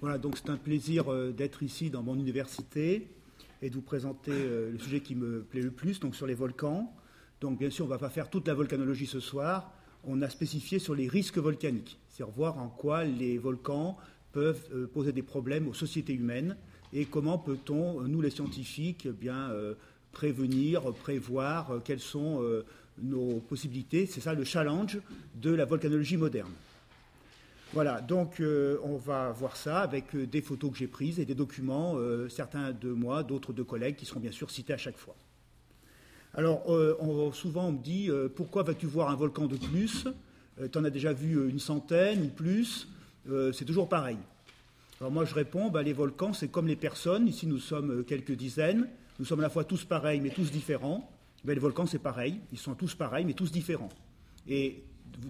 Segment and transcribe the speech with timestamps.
[0.00, 3.08] Voilà, donc c'est un plaisir euh, d'être ici dans mon université
[3.62, 6.34] et de vous présenter euh, le sujet qui me plaît le plus, donc sur les
[6.34, 6.92] volcans.
[7.40, 9.72] Donc bien sûr, on ne va pas faire toute la volcanologie ce soir.
[10.04, 13.96] On a spécifié sur les risques volcaniques, c'est-à-dire voir en quoi les volcans
[14.32, 16.56] peuvent euh, poser des problèmes aux sociétés humaines
[16.92, 19.50] et comment peut-on, nous les scientifiques, eh bien
[20.12, 22.40] prévenir, prévoir quelles sont
[23.02, 24.06] nos possibilités.
[24.06, 25.00] C'est ça le challenge
[25.34, 26.52] de la volcanologie moderne.
[27.74, 31.24] Voilà, donc euh, on va voir ça avec euh, des photos que j'ai prises et
[31.24, 34.76] des documents, euh, certains de moi, d'autres de collègues, qui seront bien sûr cités à
[34.76, 35.16] chaque fois.
[36.34, 36.66] Alors,
[37.32, 40.08] souvent on me dit, pourquoi vas-tu voir un volcan de plus?
[40.72, 42.88] Tu en as déjà vu une centaine ou plus?
[43.52, 44.16] C'est toujours pareil.
[45.00, 48.32] Alors moi je réponds, bah, les volcans c'est comme les personnes, ici nous sommes quelques
[48.32, 48.88] dizaines,
[49.20, 51.08] nous sommes à la fois tous pareils mais tous différents.
[51.44, 53.90] Ben, les volcans c'est pareil, ils sont tous pareils mais tous différents.
[54.48, 54.82] Et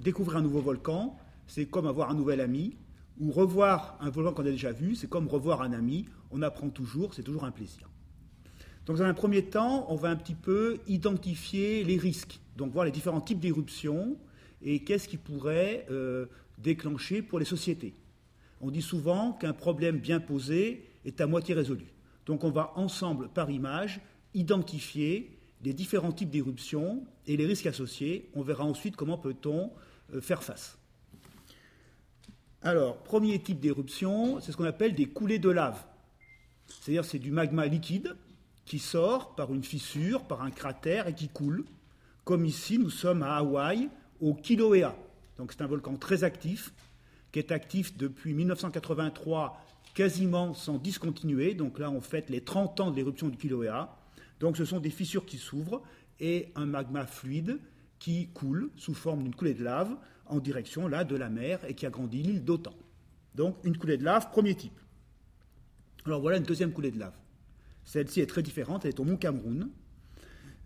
[0.02, 2.76] découvrir un nouveau volcan, c'est comme avoir un nouvel ami,
[3.20, 6.68] ou revoir un volcan qu'on a déjà vu, c'est comme revoir un ami, on apprend
[6.68, 7.88] toujours, c'est toujours un plaisir.
[8.86, 12.84] Donc dans un premier temps, on va un petit peu identifier les risques, donc voir
[12.84, 14.16] les différents types d'éruptions
[14.62, 16.26] et qu'est-ce qui pourrait euh,
[16.58, 17.94] déclencher pour les sociétés.
[18.60, 21.86] On dit souvent qu'un problème bien posé est à moitié résolu.
[22.26, 24.00] Donc on va ensemble, par image,
[24.32, 28.30] identifier les différents types d'éruptions et les risques associés.
[28.34, 29.70] On verra ensuite comment peut-on
[30.14, 30.78] euh, faire face.
[32.66, 35.84] Alors, premier type d'éruption, c'est ce qu'on appelle des coulées de lave.
[36.66, 38.16] C'est-à-dire c'est du magma liquide
[38.64, 41.66] qui sort par une fissure, par un cratère et qui coule.
[42.24, 44.96] Comme ici, nous sommes à Hawaï, au Kilauea.
[45.36, 46.72] Donc c'est un volcan très actif,
[47.32, 51.52] qui est actif depuis 1983 quasiment sans discontinuer.
[51.52, 53.94] Donc là, on fête les 30 ans de l'éruption du Kilauea.
[54.40, 55.82] Donc ce sont des fissures qui s'ouvrent
[56.18, 57.58] et un magma fluide
[57.98, 61.74] qui coule sous forme d'une coulée de lave en direction là de la mer et
[61.74, 62.74] qui agrandit l'île d'Otan.
[63.34, 64.78] Donc une coulée de lave, premier type.
[66.06, 67.16] Alors voilà une deuxième coulée de lave.
[67.84, 69.70] Celle-ci est très différente, elle est au mont Cameroun,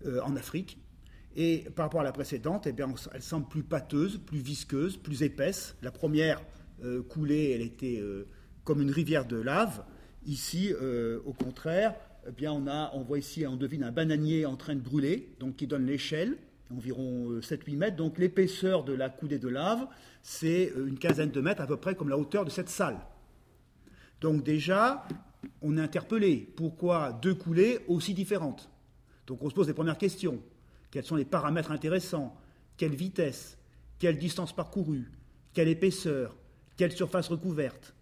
[0.06, 0.78] euh, en Afrique.
[1.36, 5.22] Et par rapport à la précédente, eh bien, elle semble plus pâteuse, plus visqueuse, plus
[5.22, 5.76] épaisse.
[5.82, 6.42] La première
[6.82, 8.26] euh, coulée, elle était euh,
[8.64, 9.84] comme une rivière de lave.
[10.26, 10.74] Ici,
[11.24, 11.94] au contraire,
[12.28, 15.34] eh bien, on, a, on voit ici, on devine un bananier en train de brûler,
[15.40, 16.36] donc qui donne l'échelle
[16.74, 17.96] environ 7-8 euh, mètres.
[17.96, 19.86] Donc l'épaisseur de la coudée de lave,
[20.22, 22.98] c'est euh, une quinzaine de mètres, à peu près comme la hauteur de cette salle.
[24.20, 25.06] Donc déjà,
[25.62, 26.52] on est interpellé.
[26.56, 28.70] Pourquoi deux coulées aussi différentes?
[29.26, 30.40] Donc on se pose les premières questions.
[30.90, 32.34] Quels sont les paramètres intéressants?
[32.76, 33.58] Quelle vitesse?
[33.98, 35.10] Quelle distance parcourue?
[35.52, 36.36] Quelle épaisseur?
[36.76, 37.94] Quelle surface recouverte?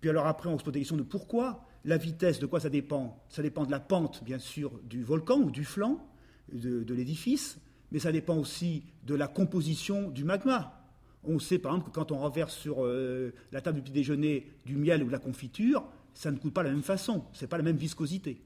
[0.00, 1.66] Puis alors après, on se pose des questions de pourquoi?
[1.84, 3.22] La vitesse, de quoi ça dépend?
[3.28, 6.06] Ça dépend de la pente, bien sûr, du volcan ou du flanc
[6.52, 7.58] de l'édifice
[7.92, 10.76] mais ça dépend aussi de la composition du magma.
[11.24, 14.46] On sait par exemple que quand on renverse sur euh, la table du petit déjeuner
[14.64, 15.84] du miel ou de la confiture,
[16.14, 18.40] ça ne coule pas la même façon, ce n'est pas la même viscosité.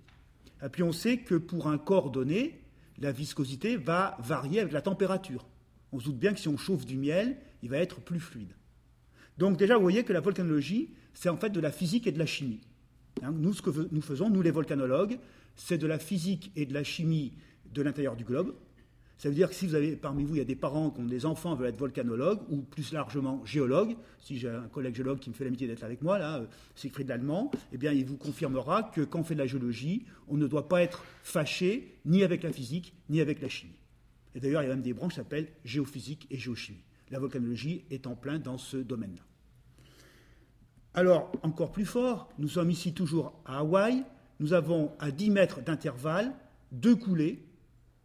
[0.65, 2.61] Et puis on sait que pour un corps donné,
[2.99, 5.47] la viscosité va varier avec la température.
[5.93, 8.53] On se doute bien que si on chauffe du miel, il va être plus fluide.
[9.39, 12.19] Donc déjà, vous voyez que la volcanologie, c'est en fait de la physique et de
[12.19, 12.61] la chimie.
[13.23, 15.19] Hein, nous, ce que nous faisons, nous les volcanologues,
[15.57, 17.33] c'est de la physique et de la chimie
[17.73, 18.55] de l'intérieur du globe,
[19.17, 21.01] ça veut dire que si vous avez parmi vous, il y a des parents qui
[21.01, 25.21] ont des enfants veulent être volcanologues ou plus largement géologues, si j'ai un collègue géologue
[25.21, 28.17] qui me fait l'amitié d'être avec moi, là, euh, Siegfried Lallemand, eh bien, il vous
[28.17, 32.25] confirmera que quand on fait de la géologie, on ne doit pas être fâché ni
[32.25, 33.79] avec la physique, ni avec la chimie.
[34.35, 36.83] Et d'ailleurs, il y a même des branches qui s'appellent géophysique et géochimie.
[37.11, 39.23] La volcanologie est en plein dans ce domaine-là.
[40.93, 44.05] Alors, encore plus fort, nous sommes ici toujours à Hawaï,
[44.41, 46.33] nous avons à 10 mètres d'intervalle
[46.73, 47.45] deux coulées,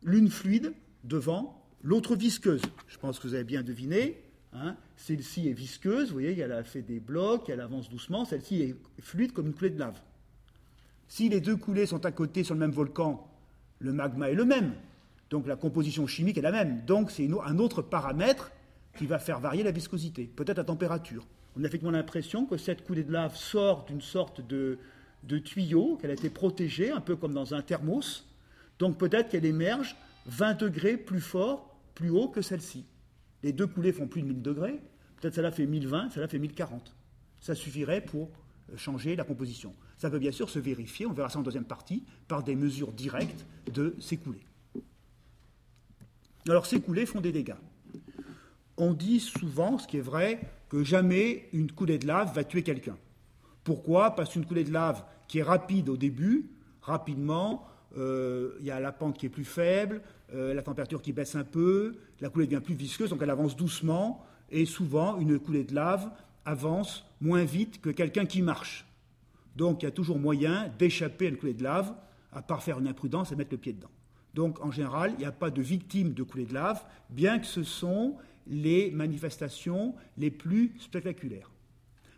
[0.03, 0.73] l'une fluide,
[1.03, 2.61] devant, l'autre visqueuse.
[2.87, 4.21] Je pense que vous avez bien deviné.
[4.53, 4.75] Hein.
[4.95, 8.25] Celle-ci est visqueuse, vous voyez, elle a fait des blocs, elle avance doucement.
[8.25, 9.99] Celle-ci est fluide comme une coulée de lave.
[11.07, 13.27] Si les deux coulées sont à côté sur le même volcan,
[13.79, 14.73] le magma est le même.
[15.29, 16.83] Donc la composition chimique est la même.
[16.85, 18.51] Donc c'est un autre paramètre
[18.97, 21.25] qui va faire varier la viscosité, peut-être la température.
[21.55, 24.77] On a effectivement l'impression que cette coulée de lave sort d'une sorte de,
[25.23, 28.25] de tuyau, qu'elle a été protégée, un peu comme dans un thermos.
[28.77, 32.85] Donc peut-être qu'elle émerge 20 degrés plus fort, plus haut que celle-ci.
[33.43, 34.79] Les deux coulées font plus de 1000 degrés,
[35.17, 36.95] peut-être celle-là fait 1020, celle-là fait 1040.
[37.39, 38.29] Ça suffirait pour
[38.71, 39.73] euh, changer la composition.
[39.97, 42.91] Ça peut bien sûr se vérifier, on verra ça en deuxième partie, par des mesures
[42.91, 44.45] directes de ces coulées.
[46.47, 47.55] Alors ces coulées font des dégâts.
[48.77, 50.39] On dit souvent, ce qui est vrai,
[50.69, 52.97] que jamais une coulée de lave va tuer quelqu'un.
[53.63, 54.15] Pourquoi?
[54.15, 56.49] Parce qu'une coulée de lave qui est rapide au début,
[56.81, 60.01] rapidement, il y a la pente qui est plus faible,
[60.33, 63.55] euh, la température qui baisse un peu, la coulée devient plus visqueuse, donc elle avance
[63.55, 66.09] doucement, et souvent une coulée de lave
[66.45, 68.85] avance moins vite que quelqu'un qui marche.
[69.55, 71.93] Donc il y a toujours moyen d'échapper à une coulée de lave,
[72.31, 73.89] à part faire une imprudence et mettre le pied dedans.
[74.35, 77.47] Donc en général, il n'y a pas de victimes de coulées de lave, bien que
[77.47, 78.15] ce sont
[78.45, 81.49] les manifestations les plus spectaculaires.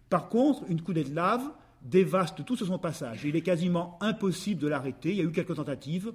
[0.10, 1.50] Par contre, une coulée de lave
[1.84, 3.26] dévaste tout sur son passage.
[3.26, 5.12] Il est quasiment impossible de l'arrêter.
[5.12, 6.14] Il y a eu quelques tentatives,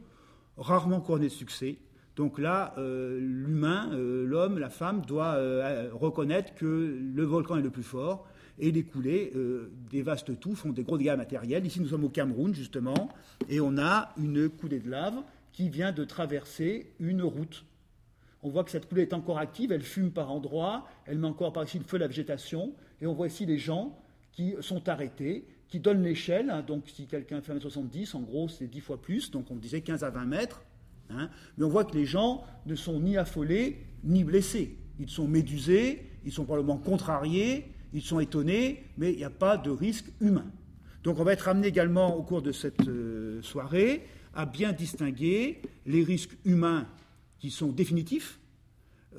[0.56, 1.78] rarement couronnées de succès.
[2.16, 7.62] Donc là, euh, l'humain, euh, l'homme, la femme doit euh, reconnaître que le volcan est
[7.62, 8.26] le plus fort
[8.58, 9.34] et les coulées
[9.90, 11.66] dévastent tout, font des gros dégâts matériels.
[11.66, 13.10] Ici, nous sommes au Cameroun, justement,
[13.50, 15.22] et on a une coulée de lave
[15.52, 17.66] qui vient de traverser une route.
[18.42, 21.52] On voit que cette coulée est encore active, elle fume par endroits, elle met encore
[21.52, 22.72] par ici le feu de la végétation,
[23.02, 23.94] et on voit ici les gens
[24.32, 26.50] qui sont arrêtés, qui donnent l'échelle.
[26.50, 26.62] Hein.
[26.62, 30.04] donc si quelqu'un fait 1m70, en gros c'est 10 fois plus, donc on disait 15
[30.04, 30.62] à 20 mètres.
[31.08, 31.30] Hein.
[31.56, 34.76] mais on voit que les gens ne sont ni affolés ni blessés.
[34.98, 39.56] Ils sont médusés, ils sont probablement contrariés, ils sont étonnés, mais il n'y a pas
[39.56, 40.46] de risque humain.
[41.02, 45.62] Donc on va être amené également au cours de cette euh, soirée à bien distinguer
[45.86, 46.86] les risques humains
[47.38, 48.40] qui sont définitifs.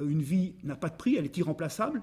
[0.01, 2.01] Euh, une vie n'a pas de prix, elle est irremplaçable.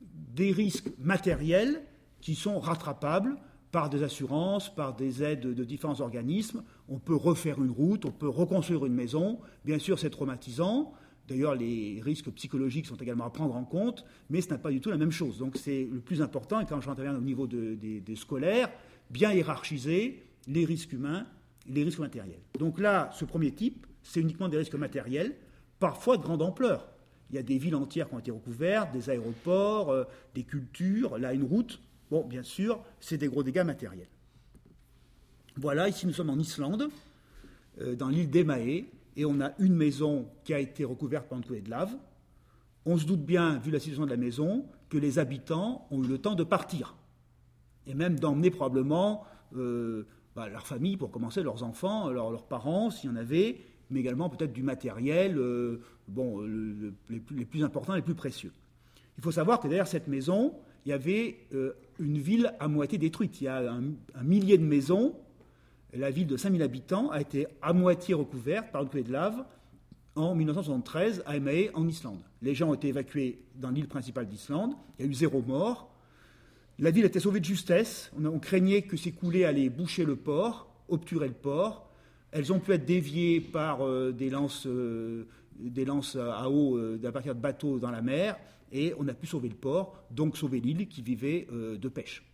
[0.00, 1.82] Des risques matériels
[2.20, 3.36] qui sont rattrapables
[3.72, 6.62] par des assurances, par des aides de différents organismes.
[6.88, 9.38] On peut refaire une route, on peut reconstruire une maison.
[9.64, 10.92] Bien sûr, c'est traumatisant.
[11.28, 14.80] D'ailleurs, les risques psychologiques sont également à prendre en compte, mais ce n'est pas du
[14.80, 15.38] tout la même chose.
[15.38, 18.70] Donc c'est le plus important, et quand j'interviens au niveau des, scolaires,
[19.10, 21.26] bien hiérarchiser les risques humains,
[21.66, 22.40] les risques matériels.
[22.58, 25.36] Donc là, ce premier type, c'est uniquement des risques matériels,
[25.80, 26.88] parfois de grande ampleur.
[27.30, 30.04] Il y a des villes entières qui ont été recouvertes, des aéroports, euh,
[30.34, 31.80] des cultures, là une route.
[32.10, 34.08] Bon, bien sûr, c'est des gros dégâts matériels.
[35.56, 36.88] Voilà, ici nous sommes en Islande,
[37.80, 38.84] euh, dans l'île d'Emae,
[39.16, 41.96] et on a une maison qui a été recouverte par une coulée de lave.
[42.84, 46.06] On se doute bien, vu la situation de la maison, que les habitants ont eu
[46.06, 46.96] le temps de partir,
[47.86, 49.24] et même d'emmener probablement
[49.56, 50.04] euh,
[50.36, 53.58] bah, leur famille, pour commencer, leurs enfants, leurs parents, s'il y en avait,
[53.90, 56.42] mais également peut-être du matériel, euh, bon,
[57.08, 58.52] les, plus, importants, les plus précieux.
[59.16, 60.52] Il faut savoir que derrière cette maison,
[60.86, 63.40] il y avait euh, une ville à moitié détruite.
[63.40, 63.82] Il y a un,
[64.22, 65.16] millier de maisons.
[65.92, 69.44] La ville de 5000 habitants a été à moitié recouverte par une coulée de lave
[70.14, 72.20] en 1973 à Emae, en Islande.
[72.40, 74.74] Les gens ont été évacués dans l'île principale d'Islande.
[74.98, 75.92] Il y a eu zéro mort.
[76.78, 78.12] La ville a été sauvée de justesse.
[78.16, 81.90] On, on craignait que ces coulées allaient boucher le port, obturer le port.
[82.30, 85.24] Elles ont pu être déviées par euh, des, lances, euh,
[85.58, 88.36] des lances à eau euh, à partir de bateaux dans la mer,
[88.72, 92.24] et on a pu sauver le port, donc sauver l'île qui vivait de pêche.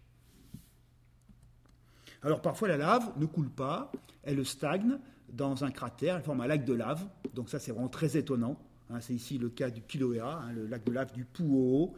[2.23, 3.93] Alors parfois la lave ne coule pas,
[4.23, 4.99] elle stagne
[5.33, 7.05] dans un cratère, elle forme un lac de lave,
[7.35, 8.59] donc ça c'est vraiment très étonnant.
[8.91, 9.01] Hein.
[9.01, 11.95] c'est ici le cas du Kilauea, hein, le lac de lave du Puo.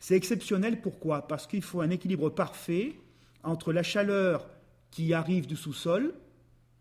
[0.00, 1.26] C'est exceptionnel, pourquoi?
[1.26, 2.96] Parce qu'il faut un équilibre parfait
[3.42, 4.48] entre la chaleur
[4.90, 6.14] qui arrive du sous-sol,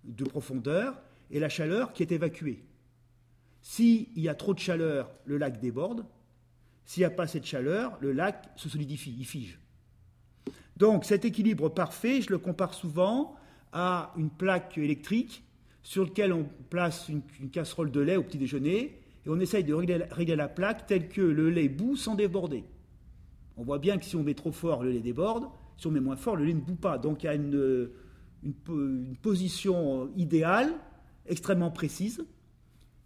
[0.04, 1.00] de profondeur
[1.30, 2.64] et la chaleur qui est évacuée.
[3.70, 6.06] S'il y a trop de chaleur, le lac déborde.
[6.86, 9.60] S'il n'y a pas assez de chaleur, le lac se solidifie, il fige.
[10.78, 13.36] Donc cet équilibre parfait, je le compare souvent
[13.74, 15.44] à une plaque électrique
[15.84, 17.22] sur laquelle on place une,
[17.52, 21.22] casserole de lait au petit déjeuner et on essaye de régler, la plaque telle que
[21.22, 22.64] le lait bout sans déborder.
[23.58, 26.00] On voit bien que si on met trop fort, le lait déborde, si on met
[26.00, 26.98] moins fort, le lait ne bout pas.
[26.98, 27.90] Donc il y a une,
[28.44, 30.72] une, position idéale,
[31.26, 32.26] extrêmement précise,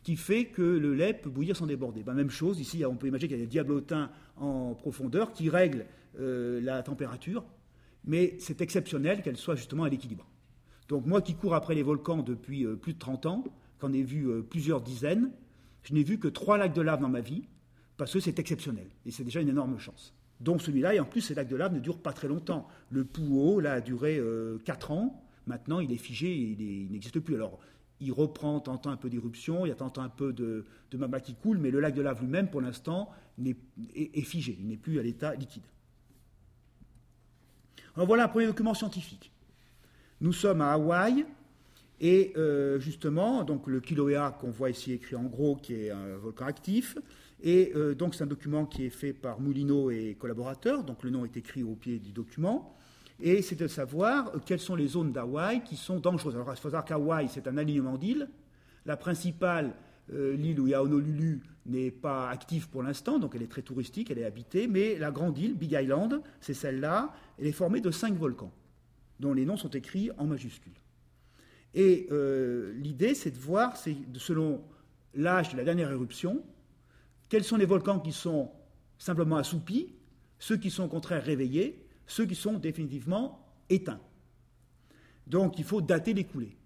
[0.03, 2.03] qui fait que le lait peut bouillir sans déborder.
[2.03, 5.49] Ben, même chose, ici on peut imaginer qu'il y a des diablotins en profondeur qui
[5.49, 5.85] règlent
[6.19, 7.43] euh, la température,
[8.05, 10.27] mais c'est exceptionnel qu'elle soit justement à l'équilibre.
[10.87, 13.43] Donc moi qui cours après les volcans depuis euh, plus de 30 ans,
[13.79, 15.31] qu'en ai vu euh, plusieurs dizaines,
[15.83, 17.43] je n'ai vu que trois lacs de lave dans ma vie,
[17.97, 20.15] parce que c'est exceptionnel, et c'est déjà une énorme chance.
[20.39, 22.67] Donc celui-là, et en plus ces lacs de lave ne durent pas très longtemps.
[22.89, 24.19] Le Pouhot, là, a duré
[24.65, 27.35] 4 ans, Maintenant, il est figé, il, n'existe plus.
[27.35, 27.59] Alors,
[28.01, 31.19] il reprend tant un peu d'éruption, il y a tant un peu de, de, magma
[31.19, 33.09] qui coule, mais le lac de lave lui-même, pour l'instant,
[33.45, 35.63] est, figé, il n'est plus à l'état liquide.
[37.95, 39.31] Alors voilà un premier document scientifique.
[40.19, 41.25] Nous sommes à Hawaï,
[41.99, 46.45] et euh, justement, le Kilauea qu'on voit ici écrit en gros, qui est un volcan
[46.45, 46.97] actif,
[47.43, 51.11] et euh, donc c'est un document qui est fait par Moulineau et collaborateurs, donc le
[51.11, 52.75] nom est écrit au pied du document
[53.21, 56.35] et c'est de savoir quelles sont les zones d'Hawaï qui sont dangereuses.
[56.35, 58.29] Alors, il faut savoir qu'Hawaï, c'est un alignement d'îles.
[58.85, 59.73] La principale,
[60.13, 63.51] euh, l'île où il y a Honolulu, n'est pas active pour l'instant, donc elle est
[63.51, 67.51] très touristique, elle est habitée, mais la grande île, Big Island, c'est celle-là, elle est
[67.51, 68.51] formée de cinq volcans,
[69.19, 70.73] dont les noms sont écrits en majuscules.
[71.73, 74.63] Et euh, l'idée, c'est de voir, selon
[75.13, 76.43] l'âge de la dernière éruption,
[77.29, 78.51] quels sont les volcans qui sont
[78.97, 79.93] simplement assoupis,
[80.39, 81.80] ceux qui sont au contraire réveillés,
[82.11, 83.39] ceux qui sont définitivement
[83.69, 84.01] éteints.
[85.27, 86.57] Donc il faut dater les coulées.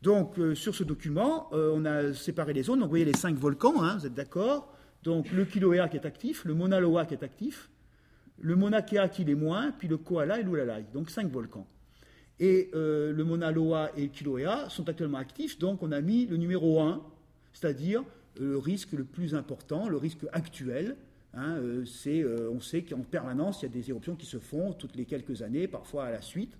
[0.00, 2.80] Donc euh, sur ce document, euh, on a séparé les zones.
[2.80, 6.44] Vous voyez les cinq volcans, hein, vous êtes d'accord Donc le Kilauea qui est actif,
[6.44, 7.68] le Mauna Loa qui est actif,
[8.38, 10.86] le Mauna Kea qui l'est moins, puis le Koala et l'Ulalai.
[10.94, 11.66] Donc cinq volcans.
[12.38, 16.26] Et euh, le Mauna Loa et le Kilauea sont actuellement actifs, donc on a mis
[16.26, 17.02] le numéro 1,
[17.52, 18.04] c'est-à-dire
[18.38, 20.96] le risque le plus important, le risque actuel.
[21.34, 24.96] Hein, c'est, on sait qu'en permanence, il y a des éruptions qui se font toutes
[24.96, 26.56] les quelques années, parfois à la suite.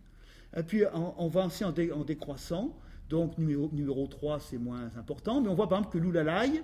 [0.56, 2.76] Et puis on, va ainsi en décroissant.
[3.08, 5.40] Donc numéro, numéro 3, c'est moins important.
[5.40, 6.62] Mais on voit par exemple que l'Oulalai,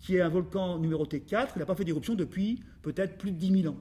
[0.00, 3.36] qui est un volcan numéroté 4, il n'a pas fait d'éruption depuis peut-être plus de
[3.36, 3.78] 10 000 ans.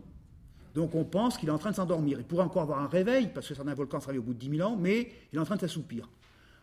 [0.76, 2.20] Donc on pense qu'il est en train de s'endormir.
[2.20, 4.40] Il pourrait encore avoir un réveil, parce que certains volcans se réveillent au bout de
[4.40, 6.08] 10 000 ans, mais il est en train de s'assoupir.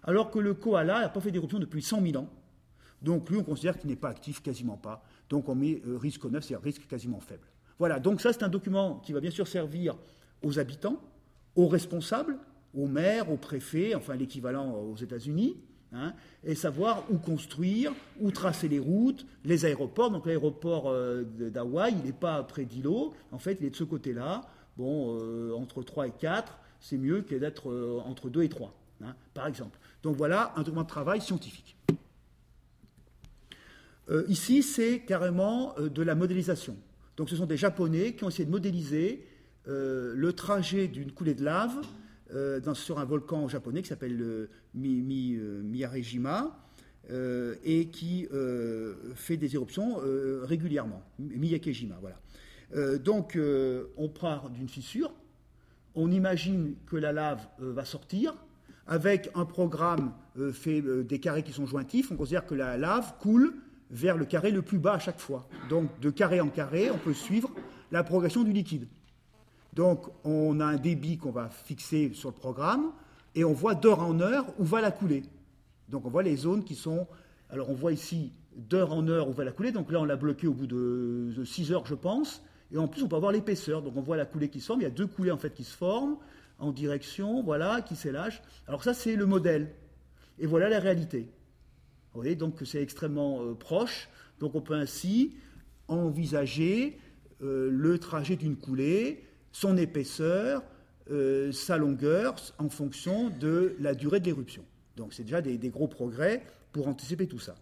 [0.04, 2.28] Alors que le koala n'a pas fait d'éruption depuis 100 000 ans.
[3.02, 5.04] Donc lui, on considère qu'il n'est pas actif, quasiment pas.
[5.28, 7.46] Donc on met euh, risque 9, c'est-à-dire risque quasiment faible.
[7.78, 9.96] Voilà, donc ça c'est un document qui va bien sûr servir
[10.42, 11.00] aux habitants,
[11.54, 12.38] aux responsables,
[12.74, 15.56] au maire, au préfet, enfin l'équivalent aux États-Unis,
[15.92, 16.12] hein,
[16.44, 20.10] et savoir où construire, où tracer les routes, les aéroports.
[20.10, 23.84] Donc l'aéroport euh, d'Hawaï, il n'est pas près d'îlot, en fait il est de ce
[23.84, 24.42] côté-là.
[24.76, 28.72] Bon, euh, entre 3 et 4, c'est mieux que d'être euh, entre 2 et 3,
[29.04, 29.78] hein, par exemple.
[30.02, 31.76] Donc voilà un document de travail scientifique.
[34.28, 36.76] Ici, c'est carrément de la modélisation.
[37.16, 39.26] Donc ce sont des Japonais qui ont essayé de modéliser
[39.66, 41.78] le trajet d'une coulée de lave
[42.34, 46.58] euh, sur un volcan japonais qui s'appelle le Mi, euh, Miyarejima
[47.10, 48.28] euh, et qui
[49.14, 49.96] fait des éruptions
[50.42, 51.02] régulièrement.
[51.18, 52.98] Miyakejima, voilà.
[52.98, 53.38] donc,
[53.96, 55.12] on part d'une fissure,
[55.94, 58.34] on imagine que la lave va sortir.
[58.86, 60.12] Avec un programme
[60.52, 63.54] fait des carrés qui sont jointifs, on considère que la lave coule
[63.90, 65.48] vers le carré le plus bas à chaque fois.
[65.68, 67.50] Donc, de carré en carré, on peut suivre
[67.90, 68.86] la progression du liquide.
[69.72, 72.92] Donc, on a un débit qu'on va fixer sur le programme
[73.34, 75.22] et on voit d'heure en heure où va la coulée.
[75.88, 77.06] Donc, on voit les zones qui sont.
[77.50, 79.72] Alors, on voit ici d'heure en heure où va la coulée.
[79.72, 82.42] Donc, là, on l'a bloqué au bout de 6 heures, je pense.
[82.72, 83.80] Et en plus, on peut avoir l'épaisseur.
[83.82, 84.80] Donc, on voit la coulée qui se forme.
[84.80, 86.16] Il y a deux coulées, en fait, qui se forment
[86.58, 88.42] en direction, voilà, qui s'élâchent.
[88.66, 89.72] Alors, ça, c'est le modèle.
[90.38, 91.30] Et voilà la réalité.
[92.18, 94.08] Vous voyez, donc, c'est extrêmement euh, proche.
[94.40, 95.36] Donc, on peut ainsi
[95.86, 96.98] envisager
[97.44, 99.22] euh, le trajet d'une coulée
[99.52, 100.64] son épaisseur,
[101.12, 104.64] euh, sa longueur, en fonction de la durée de l'éruption.
[104.96, 107.54] Donc c'est déjà des, gros progrès pour anticiper tout ça.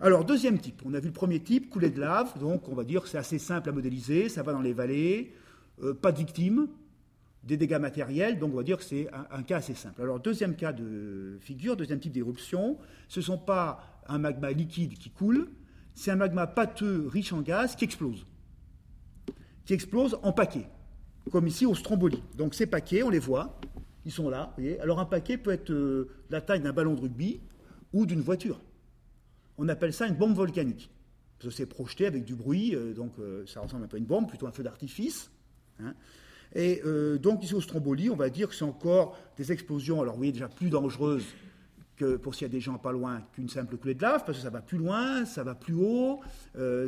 [0.00, 0.80] Alors, deuxième type.
[0.86, 2.38] On a vu le premier type, coulée de lave.
[2.38, 4.30] Donc, on va dire que c'est assez simple à modéliser.
[4.30, 5.34] Ça va dans les vallées.
[6.00, 6.68] Pas de victimes.
[7.44, 8.38] Des dégâts matériels.
[8.38, 10.02] Donc, on va dire que c'est un, cas assez simple.
[10.02, 12.78] Alors, deuxième cas de figure, deuxième type d'éruption.
[13.08, 15.48] Ce ne sont pas un magma liquide qui coule.
[15.94, 18.26] C'est un magma pâteux, riche en gaz, qui explose
[19.64, 20.68] qui explosent en paquets,
[21.30, 22.22] comme ici au Stromboli.
[22.36, 23.58] Donc ces paquets, on les voit,
[24.04, 24.54] ils sont là.
[24.80, 27.40] Alors un paquet peut être euh, la taille d'un ballon de rugby
[27.92, 28.60] ou d'une voiture.
[29.56, 30.90] On appelle ça une bombe volcanique.
[31.38, 34.06] Que c'est projeté avec du bruit, euh, donc euh, ça ressemble un peu à une
[34.06, 35.30] bombe, plutôt un feu d'artifice.
[35.80, 35.94] Hein.
[36.54, 36.82] Et
[37.20, 40.48] donc ici au Stromboli, on va dire que c'est encore des explosions, alors voyez déjà
[40.48, 41.26] plus dangereuses
[41.96, 44.38] que pour s'il y a des gens pas loin qu'une simple coulée de lave, parce
[44.38, 46.20] que ça va plus loin, ça va plus haut,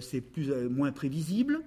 [0.00, 1.62] c'est plus, moins prévisible.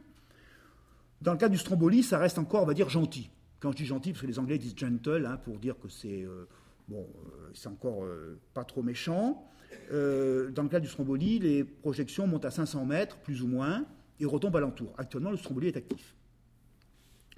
[1.21, 3.29] Dans le cas du Stromboli, ça reste encore, on va dire, gentil.
[3.59, 6.23] Quand je dis gentil, parce que les Anglais disent gentle, hein, pour dire que c'est
[6.23, 6.47] euh,
[6.87, 9.45] bon, euh, c'est encore euh, pas trop méchant.
[9.91, 13.85] dans le cas du Stromboli, les projections montent à 500 mètres, plus ou moins,
[14.19, 14.93] et retombent alentour.
[14.97, 16.15] Actuellement, le Stromboli est actif.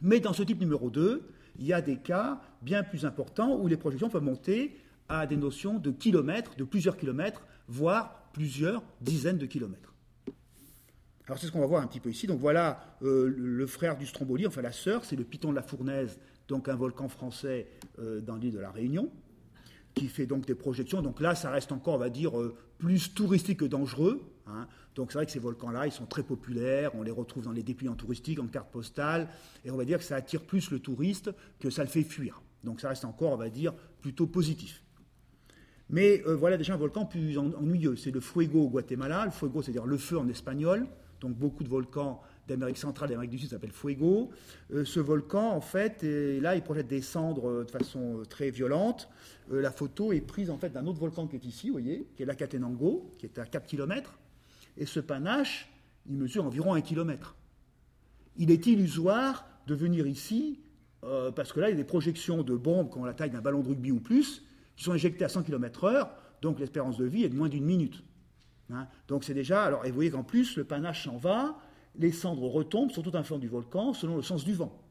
[0.01, 1.29] Mais dans ce type numéro 2,
[1.59, 4.75] il y a des cas bien plus importants où les projections peuvent monter
[5.09, 9.93] à des notions de kilomètres, de plusieurs kilomètres, voire plusieurs dizaines de kilomètres.
[11.27, 12.27] Alors c'est ce qu'on va voir un petit peu ici.
[12.27, 15.61] Donc voilà euh, le frère du Stromboli, enfin la sœur, c'est le Piton de la
[15.61, 17.67] Fournaise, donc un volcan français
[17.99, 19.09] euh, dans l'île de la Réunion,
[19.93, 21.01] qui fait donc des projections.
[21.01, 24.21] Donc là, ça reste encore, on va dire, euh, plus touristique que dangereux.
[24.55, 24.67] Hein.
[24.95, 27.63] Donc c'est vrai que ces volcans-là, ils sont très populaires, on les retrouve dans les
[27.63, 29.27] dépliants touristiques, en carte postale,
[29.65, 32.41] et on va dire que ça attire plus le touriste que ça le fait fuir.
[32.63, 34.83] Donc ça reste encore, on va dire, plutôt positif.
[35.89, 37.97] Mais voilà déjà un volcan plus ennuyeux.
[37.97, 39.25] C'est le Fuego au Guatemala.
[39.25, 40.87] Le Fuego, c'est-à-dire le feu en espagnol
[41.21, 44.31] donc beaucoup de volcans d'Amérique centrale et d'Amérique du Sud s'appellent Fuego.
[44.73, 48.49] Euh, ce volcan, en fait, là, il projette des cendres euh, de façon euh, très
[48.49, 49.07] violente.
[49.49, 52.23] la photo est prise, en fait, d'un autre volcan qui est ici, vous voyez, qui
[52.23, 54.17] est l'Acatenango, qui est à 4 km.
[54.77, 55.69] Et ce panache,
[56.07, 57.35] il mesure environ 1 km.
[58.37, 60.59] Il est illusoire de venir ici,
[61.35, 63.41] parce que là, il y a des projections de bombes qui ont la taille d'un
[63.41, 64.43] ballon de rugby ou plus,
[64.75, 66.09] qui sont injectées à 100 km/h,
[66.41, 68.03] donc l'espérance de vie est de moins d'une minute.
[68.71, 68.87] Hein.
[69.07, 69.63] Donc c'est déjà.
[69.63, 71.59] Alors, et vous voyez qu'en plus, le panache s'en va,
[71.95, 74.81] les cendres retombent sur tout un flanc du volcan selon le sens du vent.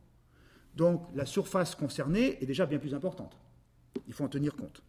[0.77, 3.37] Donc la surface concernée est déjà bien plus importante.
[4.07, 4.83] Il faut en tenir compte.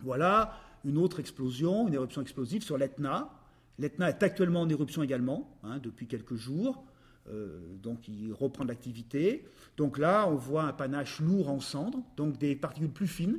[0.00, 3.30] Voilà une autre explosion, une éruption explosive sur l'Etna.
[3.78, 6.84] L'Etna est actuellement en éruption également, hein, depuis quelques jours.
[7.30, 9.44] Euh, donc il reprend l'activité.
[9.76, 13.38] Donc là, on voit un panache lourd en cendres, donc des particules plus fines,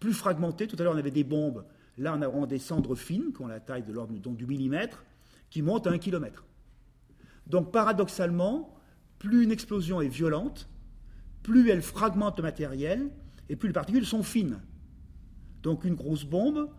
[0.00, 0.66] plus fragmentées.
[0.66, 1.64] Tout à l'heure, on avait des bombes.
[1.98, 5.04] Là, on a des cendres fines, qui ont la taille de l'ordre du millimètre,
[5.50, 6.44] qui montent à un kilomètre.
[7.46, 8.74] Donc paradoxalement,
[9.18, 10.68] plus une explosion est violente,
[11.42, 13.10] plus elle fragmente le matériel,
[13.48, 14.60] et plus les particules sont fines.
[15.62, 16.70] Donc une grosse bombe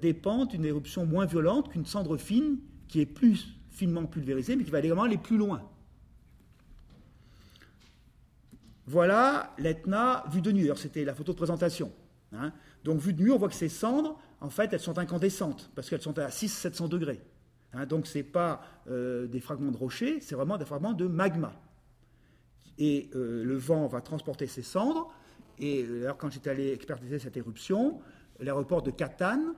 [0.00, 2.58] dépend d'une éruption moins violente qu'une cendre fine
[2.88, 5.62] qui est plus finement pulvérisée, mais qui va également aller plus loin.
[8.86, 10.70] Voilà l'Etna vue de nuit.
[10.76, 11.90] C'était la photo de présentation.
[12.32, 12.52] Hein.
[12.84, 15.88] Donc vue de nuit, on voit que ces cendres, en fait, elles sont incandescentes, parce
[15.88, 17.20] qu'elles sont à 600-700 degrés.
[17.72, 17.86] Hein.
[17.86, 21.52] donc ce n'est pas euh, des fragments de rochers, c'est vraiment des fragments de magma.
[22.78, 25.12] Et euh, le vent va transporter ces cendres.
[25.58, 28.00] Et alors, quand j'étais allé expertiser cette éruption,
[28.44, 29.54] l'aéroport de Catane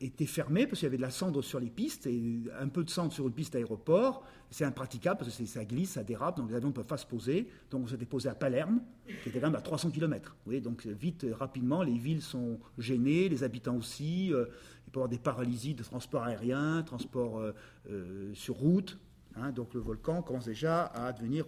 [0.00, 2.84] était fermé parce qu'il y avait de la cendre sur les pistes et un peu
[2.84, 6.50] de cendre sur une piste aéroport, c'est impraticable parce que ça glisse, ça dérape, donc
[6.50, 7.48] les avions ne peuvent pas se poser.
[7.70, 8.80] Donc on s'était posé à Palerme,
[9.22, 10.36] qui était quand même à 300 km.
[10.44, 14.32] Vous donc vite, rapidement, les villes sont gênées, les habitants aussi.
[14.34, 14.46] Euh,
[14.86, 17.52] il peut y avoir des paralysies de transport aérien, transport euh,
[17.90, 18.98] euh, sur route.
[19.36, 19.52] Hein.
[19.52, 21.46] donc le volcan commence déjà à devenir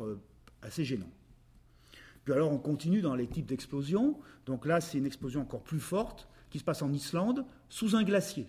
[0.63, 1.11] assez gênant.
[2.25, 4.19] Puis alors on continue dans les types d'explosions.
[4.47, 8.03] Donc là, c'est une explosion encore plus forte qui se passe en Islande sous un
[8.03, 8.47] glacier.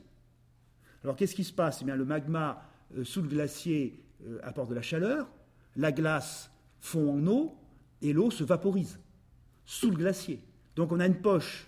[1.04, 1.80] Alors qu'est-ce qui se passe?
[1.82, 2.64] Eh bien, le magma
[2.98, 5.28] euh, sous le glacier euh, apporte de la chaleur,
[5.76, 7.56] la glace fond en eau
[8.02, 9.00] et l'eau se vaporise
[9.66, 10.42] sous le glacier.
[10.76, 11.68] Donc on a une poche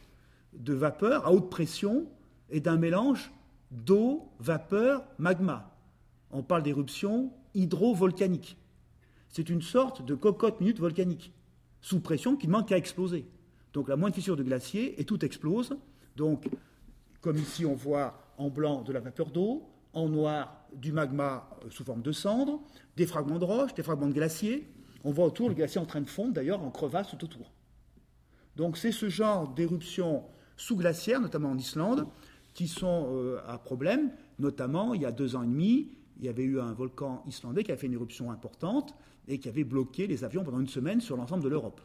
[0.54, 2.08] de vapeur à haute pression
[2.50, 3.32] et d'un mélange
[3.72, 5.76] d'eau, vapeur, magma.
[6.32, 8.58] On parle d'éruption hydrovolcanique.
[9.30, 11.34] C'est une sorte de cocotte minute volcanique
[11.82, 13.26] sous pression qui ne manque qu'à exploser.
[13.74, 15.76] Donc la moindre fissure de glacier et tout explose.
[16.16, 16.50] Donc,
[17.22, 21.70] comme ici on voit en blanc de la vapeur d'eau, en noir du magma euh,
[21.70, 22.62] sous forme de cendre,
[22.98, 24.68] des fragments de roche, des fragments de glacier.
[25.04, 27.52] On voit autour le glacier en train de fondre d'ailleurs en crevasse tout autour.
[28.56, 30.24] Donc c'est ce genre d'éruptions
[30.58, 32.08] sous-glaciaires, notamment en Islande,
[32.54, 34.12] qui sont euh, à problème.
[34.40, 37.64] Notamment, il y a deux ans et demi, il y avait eu un volcan islandais
[37.64, 38.96] qui a fait une éruption importante
[39.28, 41.82] et qui avait bloqué les avions pendant une semaine sur l'ensemble de l'Europe.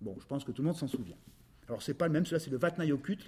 [0.00, 1.16] Bon, je pense que tout le monde s'en souvient.
[1.68, 3.18] Alors c'est pas le même, celui-là c'est le Vatnajökull,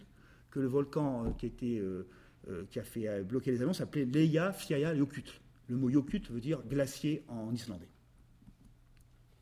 [0.55, 2.07] que le volcan euh, euh,
[2.49, 5.25] euh, qui a fait bloquer les avions s'appelait Leia Fiaya Jökull.
[5.69, 7.89] Le mot Jökull veut dire glacier en islandais.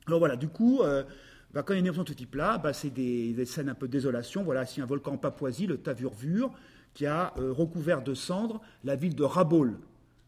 [0.06, 0.80] Alors voilà, du coup,
[1.52, 3.74] bah, quand il y a une éruption de ce type-là, bah, c'est des, scènes un
[3.74, 4.42] peu de désolation.
[4.42, 6.50] Voilà, ici un volcan en Papouasie, le Tavurvur,
[6.94, 9.78] qui a recouvert de cendres la ville de Rabol,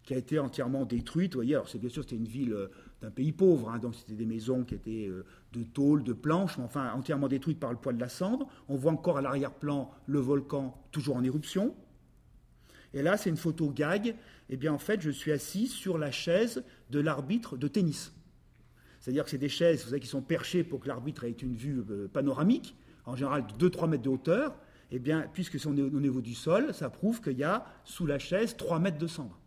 [0.05, 1.33] qui a été entièrement détruite.
[1.33, 2.57] Vous voyez, alors c'est bien sûr c'était une ville
[3.03, 6.57] d'un pays pauvre, hein, donc c'était des maisons qui étaient euh, de tôle, de planches,
[6.59, 8.49] mais enfin entièrement détruites par le poids de la cendre.
[8.69, 11.75] On voit encore à l'arrière-plan le volcan toujours en éruption.
[12.95, 14.15] Et là, c'est une photo gag.
[14.49, 18.15] Eh bien, en fait, je suis assis sur la chaise de l'arbitre de tennis.
[19.01, 21.55] C'est-à-dire que c'est des chaises, vous savez, qui sont perchées pour que l'arbitre ait une
[21.55, 24.55] vue euh, panoramique, en général de 2-3 mètres de hauteur.
[24.91, 28.19] Eh bien, puisque c'est au niveau du sol, ça prouve qu'il y a sous la
[28.19, 29.39] chaise 3 mètres de cendre.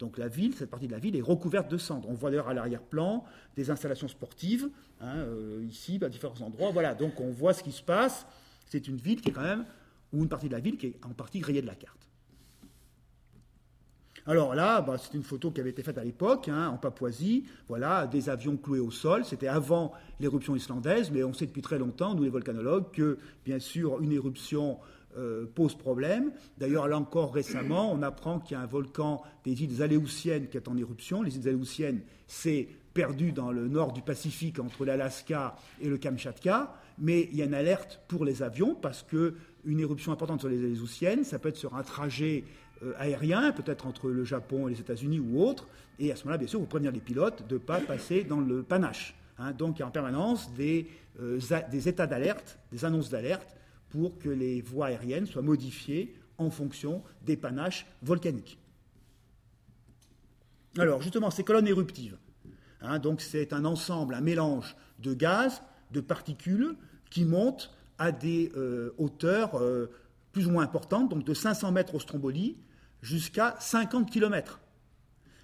[0.00, 2.08] Donc la ville, cette partie de la ville est recouverte de cendres.
[2.08, 3.22] On voit d'ailleurs à l'arrière-plan
[3.54, 6.70] des installations sportives, hein, euh, ici, à différents endroits.
[6.72, 8.26] Voilà, donc on voit ce qui se passe.
[8.66, 9.66] C'est une ville qui est quand même,
[10.12, 12.08] ou une partie de la ville qui est en partie grillée de la carte.
[14.26, 17.44] Alors là, bah, c'est une photo qui avait été faite à l'époque, hein, en Papouasie.
[17.68, 19.24] Voilà, des avions cloués au sol.
[19.24, 23.58] C'était avant l'éruption islandaise, mais on sait depuis très longtemps, nous les volcanologues, que bien
[23.58, 24.78] sûr, une éruption
[25.16, 26.30] euh, pose problème.
[26.58, 30.56] D'ailleurs, là encore récemment, on apprend qu'il y a un volcan des îles Aléoutiennes qui
[30.56, 31.22] est en éruption.
[31.22, 36.74] Les îles Aléoutiennes, c'est perdu dans le nord du Pacifique entre l'Alaska et le Kamchatka,
[36.98, 40.48] mais il y a une alerte pour les avions parce que une éruption importante sur
[40.48, 42.44] les Aléoutiennes, ça peut être sur un trajet
[42.82, 45.66] euh, aérien, peut-être entre le Japon et les États-Unis ou autre,
[45.98, 48.40] et à ce moment-là, bien sûr, vous prévenir les pilotes de ne pas passer dans
[48.40, 49.14] le panache.
[49.38, 49.52] Hein.
[49.52, 50.86] donc, il y a en permanence des,
[51.20, 53.56] euh, des états d'alerte, des annonces d'alerte
[53.90, 58.58] pour que les voies aériennes soient modifiées en fonction des panaches volcaniques.
[60.78, 62.16] Alors justement, ces colonnes éruptives,
[62.80, 66.76] hein, donc c'est un ensemble, un mélange de gaz, de particules
[67.10, 69.90] qui montent à des euh, hauteurs euh,
[70.32, 72.56] plus ou moins importantes, donc de 500 mètres au Stromboli
[73.02, 74.60] jusqu'à 50 km.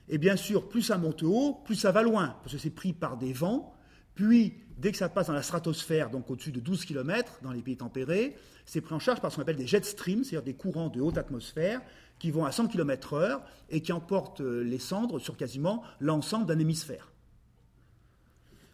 [0.09, 2.93] Et bien sûr, plus ça monte haut, plus ça va loin, parce que c'est pris
[2.93, 3.75] par des vents,
[4.15, 7.63] puis dès que ça passe dans la stratosphère, donc au-dessus de 12 km dans les
[7.63, 10.55] pays tempérés, c'est pris en charge par ce qu'on appelle des jet streams, c'est-à-dire des
[10.55, 11.81] courants de haute atmosphère
[12.19, 16.59] qui vont à 100 km/h et qui emportent euh, les cendres sur quasiment l'ensemble d'un
[16.59, 17.13] hémisphère.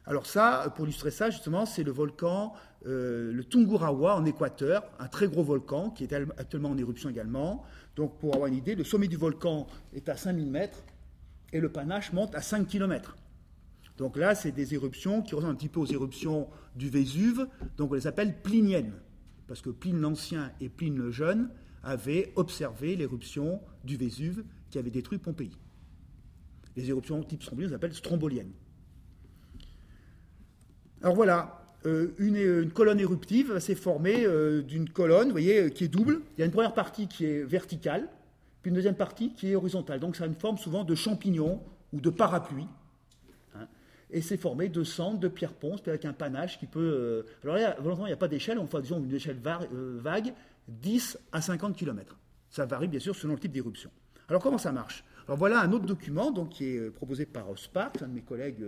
[0.05, 2.55] Alors ça, pour illustrer ça, justement, c'est le volcan,
[2.87, 7.65] euh, le Tungurahua en Équateur, un très gros volcan qui est actuellement en éruption également.
[7.95, 10.83] Donc pour avoir une idée, le sommet du volcan est à 5000 mètres
[11.53, 13.17] et le panache monte à 5 km.
[13.99, 17.91] Donc là, c'est des éruptions qui ressemblent un petit peu aux éruptions du Vésuve, donc
[17.93, 18.95] on les appelle pliniennes,
[19.47, 21.51] parce que Pline l'Ancien et Pline le Jeune
[21.83, 25.51] avaient observé l'éruption du Vésuve qui avait détruit Pompéi.
[26.77, 28.53] Les éruptions type strombolienne, on les appelle stromboliennes.
[31.03, 35.89] Alors voilà, euh, une, colonne éruptive s'est formée euh, d'une colonne, vous voyez, qui est
[35.89, 36.21] double.
[36.37, 38.09] Il y a une première partie qui est verticale,
[38.63, 40.01] puis une deuxième partie qui est horizontale.
[40.01, 41.61] Donc ça a une forme souvent de champignon
[41.93, 42.67] ou de parapluie.
[44.13, 46.81] Et c'est formé de cendres, de pierre ponce, puis avec un panache qui peut.
[46.81, 50.35] Euh, alors là, il n'y a pas d'échelle, on fait disons une échelle vague,
[50.69, 52.17] 10 à 50 km.
[52.51, 53.91] Ça varie bien sûr selon le type d'éruption.
[54.29, 55.05] Alors comment ça marche?
[55.27, 58.65] Alors voilà un autre document donc, qui est proposé par Sparks, un de mes collègues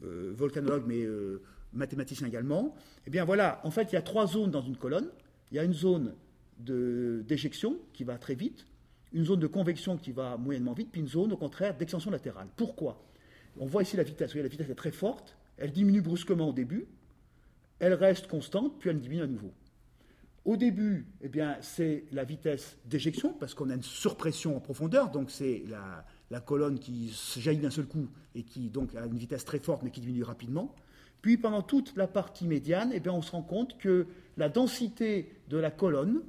[0.00, 1.04] volcanologues, mais
[1.72, 2.74] mathématicien également,
[3.06, 5.08] eh bien voilà, en fait, il y a trois zones dans une colonne.
[5.50, 6.14] Il y a une zone
[6.58, 8.66] d'éjection qui va très vite,
[9.12, 12.48] une zone de convection qui va moyennement vite, puis une zone, au contraire, d'extension latérale.
[12.56, 13.02] Pourquoi?
[13.58, 14.32] On voit ici la vitesse.
[14.32, 16.86] Voyez, la vitesse est très forte, elle diminue brusquement au début,
[17.80, 19.52] elle reste constante, puis elle diminue à nouveau.
[20.44, 25.10] Au début, eh bien, c'est la vitesse d'éjection, parce qu'on a une surpression en profondeur,
[25.10, 29.18] donc c'est la, la colonne qui jaillit d'un seul coup et qui donc a une
[29.18, 30.74] vitesse très forte mais qui diminue rapidement.
[31.22, 35.32] Puis pendant toute la partie médiane, eh bien, on se rend compte que la densité
[35.48, 36.22] de la colonne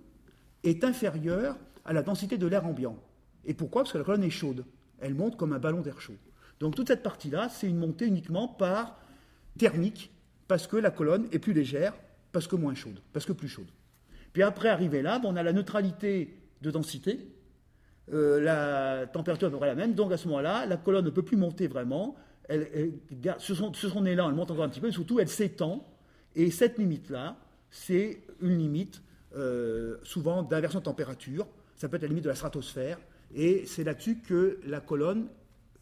[0.63, 2.97] est inférieure à la densité de l'air ambiant.
[3.45, 3.83] Et pourquoi?
[3.83, 4.65] Parce que la colonne est chaude.
[4.99, 6.17] Elle monte comme un ballon d'air chaud.
[6.59, 8.99] Donc toute cette partie-là, c'est une montée uniquement par
[9.57, 10.11] thermique,
[10.47, 11.93] parce que la colonne est plus légère,
[12.31, 13.67] parce que moins chaude, parce que plus chaude.
[14.33, 17.19] Puis après, arriver là, on a la neutralité de densité,
[18.11, 21.37] euh, la température près la même, donc à ce moment-là, la colonne ne peut plus
[21.37, 22.15] monter vraiment,
[22.47, 22.93] elle,
[23.37, 25.85] ce, sont, ce sont elle monte encore un petit peu, et surtout elle s'étend.
[26.35, 27.37] Et cette limite-là,
[27.69, 29.01] c'est une limite
[29.35, 31.47] euh, souvent d'inversion de température.
[31.75, 32.99] Ça peut être la limite de la stratosphère.
[33.35, 35.27] Et c'est là-dessus que la colonne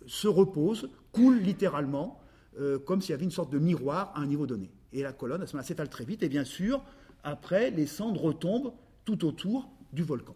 [0.08, 2.20] se repose, coule littéralement,
[2.60, 4.72] euh, comme s'il y avait une sorte de miroir à un niveau donné.
[4.94, 6.24] Et la colonne, à ce moment-là, s'étale très vite.
[6.24, 6.82] Et bien sûr,
[7.24, 8.74] après, les cendres retombent
[9.06, 10.36] tout autour du volcan.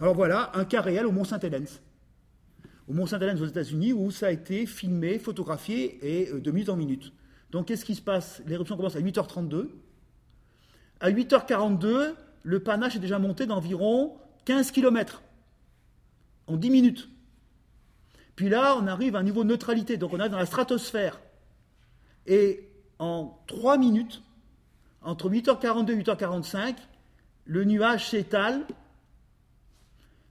[0.00, 1.66] Alors voilà, un cas réel au Mont Saint-Hélène
[2.88, 6.68] au Mont Saint-Hélène aux États-Unis où ça a été filmé, photographié et euh, de minute
[6.68, 7.12] en minute.
[7.50, 8.42] Donc qu'est-ce qui se passe?
[8.46, 9.68] L'éruption commence à 8h32.
[11.00, 15.22] À 8h42, le panache est déjà monté d'environ 15 km
[16.46, 17.08] en 10 minutes.
[18.36, 21.20] Puis là, on arrive à un niveau de neutralité, donc on arrive dans la stratosphère.
[22.26, 24.22] Et en 3 minutes,
[25.02, 26.76] entre 8h42 et 8h45,
[27.44, 28.64] le nuage s'étale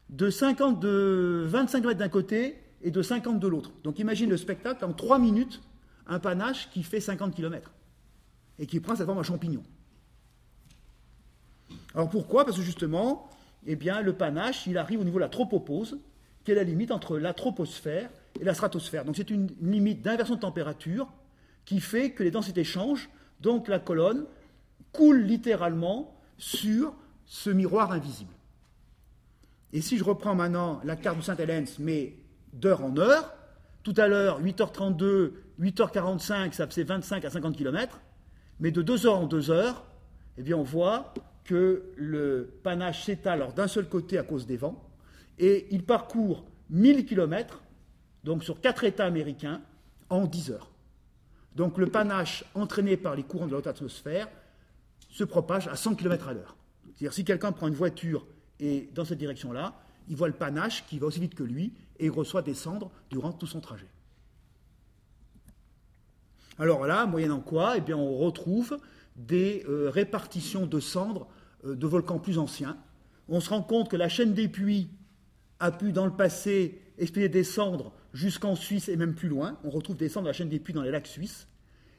[0.09, 3.71] de, 50, de 25 mètres d'un côté et de 50 de l'autre.
[3.83, 5.61] Donc imagine le spectacle en 3 minutes,
[6.07, 7.71] un panache qui fait 50 km
[8.59, 9.63] et qui prend sa forme à champignon.
[11.93, 12.45] Alors pourquoi?
[12.45, 13.29] Parce que justement,
[13.65, 15.99] eh bien, le panache, il arrive au niveau de la tropopause,
[16.43, 19.05] qui est la limite entre la troposphère et la stratosphère.
[19.05, 21.11] Donc c'est une limite d'inversion de température
[21.65, 24.25] qui fait que les densités changent, donc la colonne
[24.91, 26.93] coule littéralement sur
[27.25, 28.33] ce miroir invisible.
[29.73, 32.15] Et si je reprends maintenant la carte de Sainte-Hélène, mais
[32.53, 33.33] d'heure en heure,
[33.83, 38.01] tout à l'heure, 8h32, 8h45, ça faisait 25 à 50 km,
[38.59, 39.85] mais de 2 heures en 2 heures,
[40.37, 44.87] eh bien on voit que le panache s'étale d'un seul côté à cause des vents,
[45.39, 47.61] et il parcourt 1000 km,
[48.23, 49.61] donc sur 4 États américains,
[50.09, 50.71] en 10 heures.
[51.55, 54.27] Donc le panache entraîné par les courants de la haute atmosphère
[55.09, 56.55] se propage à 100 km à l'heure.
[56.85, 58.25] C'est-à-dire si quelqu'un prend une voiture
[58.59, 59.75] et dans cette direction-là,
[60.07, 62.91] il voit le panache qui va aussi vite que lui et il reçoit des cendres
[63.09, 63.87] durant tout son trajet.
[66.59, 68.77] Alors là, moyennant quoi eh bien, On retrouve
[69.15, 71.27] des euh, répartitions de cendres
[71.65, 72.77] euh, de volcans plus anciens.
[73.27, 74.89] On se rend compte que la chaîne des puits
[75.59, 79.59] a pu, dans le passé, expédier des cendres jusqu'en Suisse et même plus loin.
[79.63, 81.47] On retrouve des cendres de la chaîne des puits dans les lacs suisses.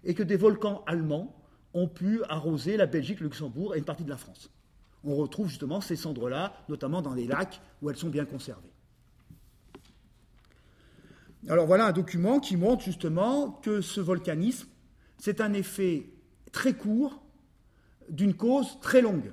[0.05, 1.37] Et que des volcans allemands
[1.75, 4.51] ont pu arroser la Belgique, le Luxembourg et une partie de la France
[5.05, 8.72] on retrouve justement ces cendres-là, notamment dans les lacs où elles sont bien conservées.
[11.48, 14.68] Alors voilà un document qui montre justement que ce volcanisme,
[15.18, 16.07] c'est un effet
[16.53, 17.23] très court
[18.09, 19.33] d'une cause très longue.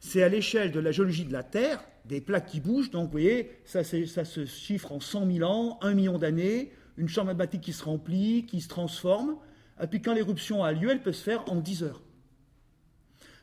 [0.00, 3.12] C'est à l'échelle de la géologie de la Terre, des plaques qui bougent, donc vous
[3.12, 7.72] voyez, ça, se chiffre en 100 000 ans, 1 million d'années, une chambre magmatique qui
[7.72, 9.36] se remplit, qui se transforme,
[9.80, 12.02] et puis quand l'éruption a lieu, elle peut se faire en 10 heures.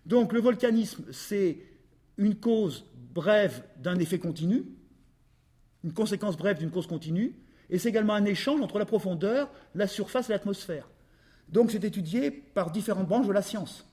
[0.05, 1.59] Donc le volcanisme, c'est
[2.17, 4.65] une cause brève d'un effet continu,
[5.83, 7.35] une conséquence brève d'une cause continue,
[7.69, 10.89] et c'est également un échange entre la profondeur, la surface et l'atmosphère.
[11.49, 13.87] Donc c'est étudié par différentes branches de la science.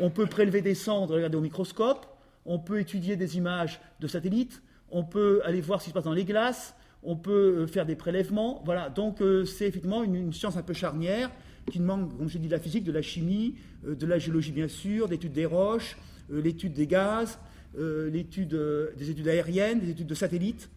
[0.00, 2.06] On peut prélever des cendres regarder au microscope,
[2.46, 6.04] on peut étudier des images de satellites, on peut aller voir ce qui se passe
[6.04, 8.62] dans les glaces, on peut euh, faire des prélèvements.
[8.64, 11.30] Voilà, donc euh, c'est effectivement une, science un peu charnière
[11.70, 14.52] qui demande, comme j'ai dit, de la physique, de la chimie, euh, de la géologie
[14.52, 15.98] bien sûr, d'études des roches,
[16.30, 17.38] l'étude des gaz,
[17.74, 20.68] des études aériennes, des études de satellites.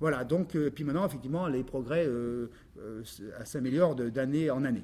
[0.00, 2.08] Voilà, donc, puis maintenant, effectivement, les progrès
[3.44, 4.82] s'améliorent d'année en année.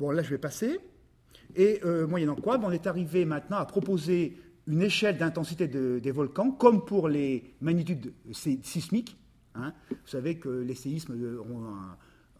[0.00, 0.80] Bon, là, je vais passer.
[1.56, 6.50] Et moyennant quoi, ben, on est arrivé maintenant à proposer une échelle d'intensité des volcans,
[6.52, 9.18] comme pour les magnitudes sismiques.
[9.54, 9.74] Hein.
[9.90, 11.14] Vous savez que les séismes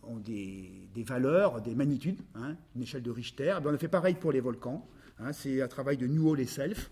[0.03, 0.73] ont, des,
[1.07, 3.59] valeurs, des magnitudes, hein, une échelle de Richter.
[3.61, 4.89] Eh on a fait pareil pour les volcans.
[5.19, 5.35] Hein.
[5.35, 6.91] c'est un travail de Newhall et Self.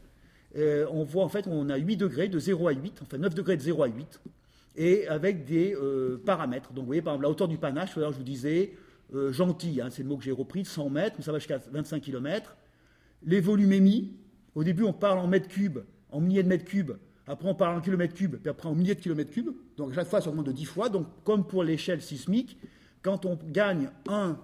[0.54, 3.56] on voit en fait, on a 8 degrés de 0 à 8, enfin 9 degrés
[3.56, 4.20] de 0 à 8,
[4.76, 6.72] et avec des euh, paramètres.
[6.74, 8.74] Donc vous voyez, par exemple, la hauteur du panache, je vous disais,
[9.14, 12.02] euh, gentil, c'est le mot que j'ai repris, 100 mètres, mais ça va jusqu'à 25
[12.02, 12.56] km.
[13.22, 14.16] Les volumes émis,
[14.54, 16.92] au début, on parle en mètres cubes, en milliers de mètres cubes.
[17.26, 19.50] Après, on parle en kilomètres cubes, puis après en milliers de kilomètres cubes.
[19.76, 20.88] Donc, chaque fois, ça augmente de 10 fois.
[20.88, 22.58] Donc, comme pour l'échelle sismique,
[23.02, 24.38] quand on gagne un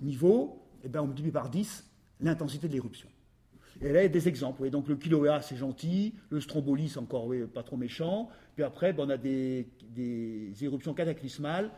[0.00, 1.84] niveau, eh bien, on multiplie par 10
[2.20, 3.08] l'intensité de l'éruption.
[3.82, 4.68] Et là, il y a des exemples.
[4.70, 6.14] donc, le kiloa, c'est gentil.
[6.30, 8.30] Le stromboli, c'est encore pas trop méchant.
[8.54, 9.68] Puis après, ben, on a des
[10.62, 11.70] éruptions cataclysmales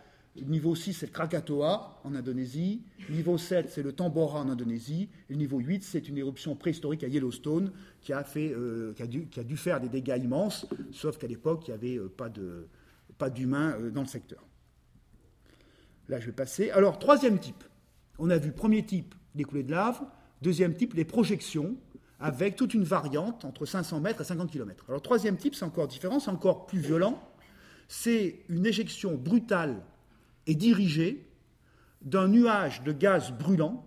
[0.47, 2.83] Niveau 6, c'est le Krakatoa en Indonésie.
[3.11, 5.09] Niveau 7, c'est le Tambora en Indonésie.
[5.29, 9.03] Et le niveau 8, c'est une éruption préhistorique à Yellowstone qui a, fait, euh, qui,
[9.03, 12.69] a dû, faire des dégâts immenses, sauf qu'à l'époque, il n'y avait euh,
[13.19, 14.45] pas d'humains euh, dans le secteur.
[16.09, 16.71] Là, je vais passer.
[16.71, 17.65] Alors, troisième type.
[18.19, 20.01] On a vu premier type, les coulées de lave.
[20.43, 21.77] Deuxième type, les projections,
[22.21, 24.85] avec toute une variante entre 500 mètres et 50 km.
[24.89, 27.23] Alors, troisième type, c'est encore différent, c'est encore plus violent.
[27.89, 29.83] C'est une éjection brutale
[30.49, 31.29] est dirigé
[32.03, 33.85] d'un nuage de gaz brûlant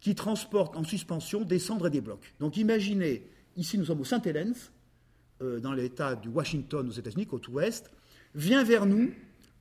[0.00, 2.34] qui transporte en suspension des cendres et des blocs.
[2.38, 4.54] Donc imaginez, ici nous sommes au Saint-Hélène,
[5.42, 7.90] euh, dans l'état du Washington aux États-Unis, côte ouest,
[8.34, 9.12] vient vers nous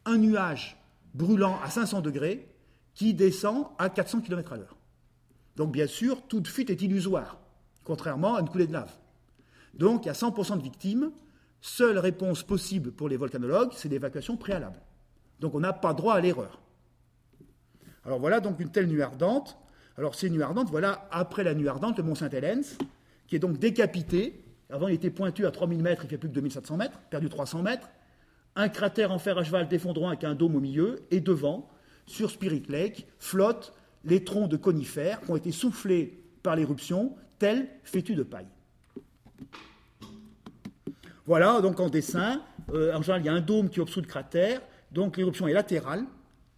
[0.06, 0.78] un nuage
[1.14, 2.48] brûlant à 500 degrés
[2.94, 4.78] qui descend à 400 km à l'heure.
[5.56, 7.40] Donc bien sûr, toute fuite est illusoire,
[7.84, 8.94] contrairement à une coulée de lave.
[9.74, 11.12] Donc il y a 100% de victimes.
[11.62, 14.80] Seule réponse possible pour les volcanologues, c'est l'évacuation préalable.
[15.44, 16.62] Donc on n'a pas droit à l'erreur.
[18.06, 19.58] Alors voilà donc une telle nuit ardente.
[19.98, 22.64] Alors ces nuits ardentes, voilà après la nuit ardente, le mont Saint-Hélène,
[23.28, 24.42] qui est donc décapité.
[24.70, 27.62] Avant il était pointu à 3000 mètres, il fait plus que 2700 mètres, perdu 300
[27.62, 27.90] mètres.
[28.56, 31.70] Un cratère en fer à cheval d'effondrement avec un dôme au milieu, et devant,
[32.06, 33.74] sur Spirit Lake, flottent
[34.06, 38.48] les troncs de conifères qui ont été soufflés par l'éruption, tels fétus de paille.
[41.26, 42.42] Voilà, donc en dessin,
[42.74, 44.62] euh, en général, il y a un dôme qui obstrue le cratère,
[44.94, 46.06] donc l'éruption est latérale,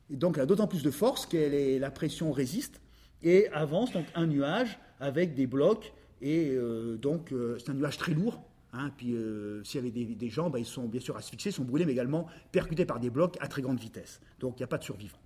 [0.09, 2.81] et donc elle a d'autant plus de force que la pression résiste,
[3.23, 7.97] et avance donc un nuage avec des blocs, et euh, donc euh, c'est un nuage
[7.97, 8.43] très lourd.
[8.73, 11.63] Hein, puis euh, s'il y avait des, gens, bah, ils sont bien sûr asphyxiés, sont
[11.63, 14.19] brûlés, mais également percutés par des blocs à très grande vitesse.
[14.39, 15.21] Donc il n'y a pas de survivants.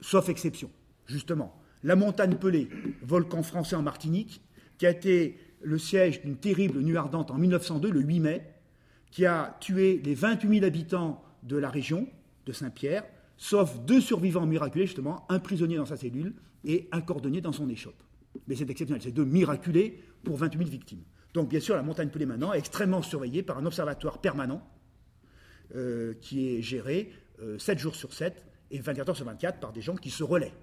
[0.00, 0.70] Sauf exception,
[1.06, 1.58] justement.
[1.82, 2.68] La montagne Pelée,
[3.02, 4.42] volcan français en Martinique,
[4.76, 8.54] qui a été le siège d'une terrible nuit ardente en 1902, le 8 mai,
[9.10, 12.08] qui a tué les 28 000 habitants de la région
[12.46, 13.04] de Saint-Pierre,
[13.36, 17.68] sauf deux survivants miraculés, justement, un prisonnier dans sa cellule et un cordonnier dans son
[17.68, 18.02] échoppe.
[18.46, 21.02] Mais c'est exceptionnel, c'est deux miraculés pour 28 000 victimes.
[21.34, 24.66] Donc bien sûr, la montagne Pelée maintenant est extrêmement surveillée par un observatoire permanent
[25.74, 27.12] euh, qui est géré
[27.58, 30.22] 7 euh, jours sur 7 et 24 heures sur 24 par des gens qui se
[30.22, 30.54] relaient.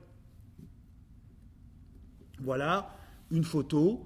[2.40, 2.96] Voilà
[3.32, 4.06] une photo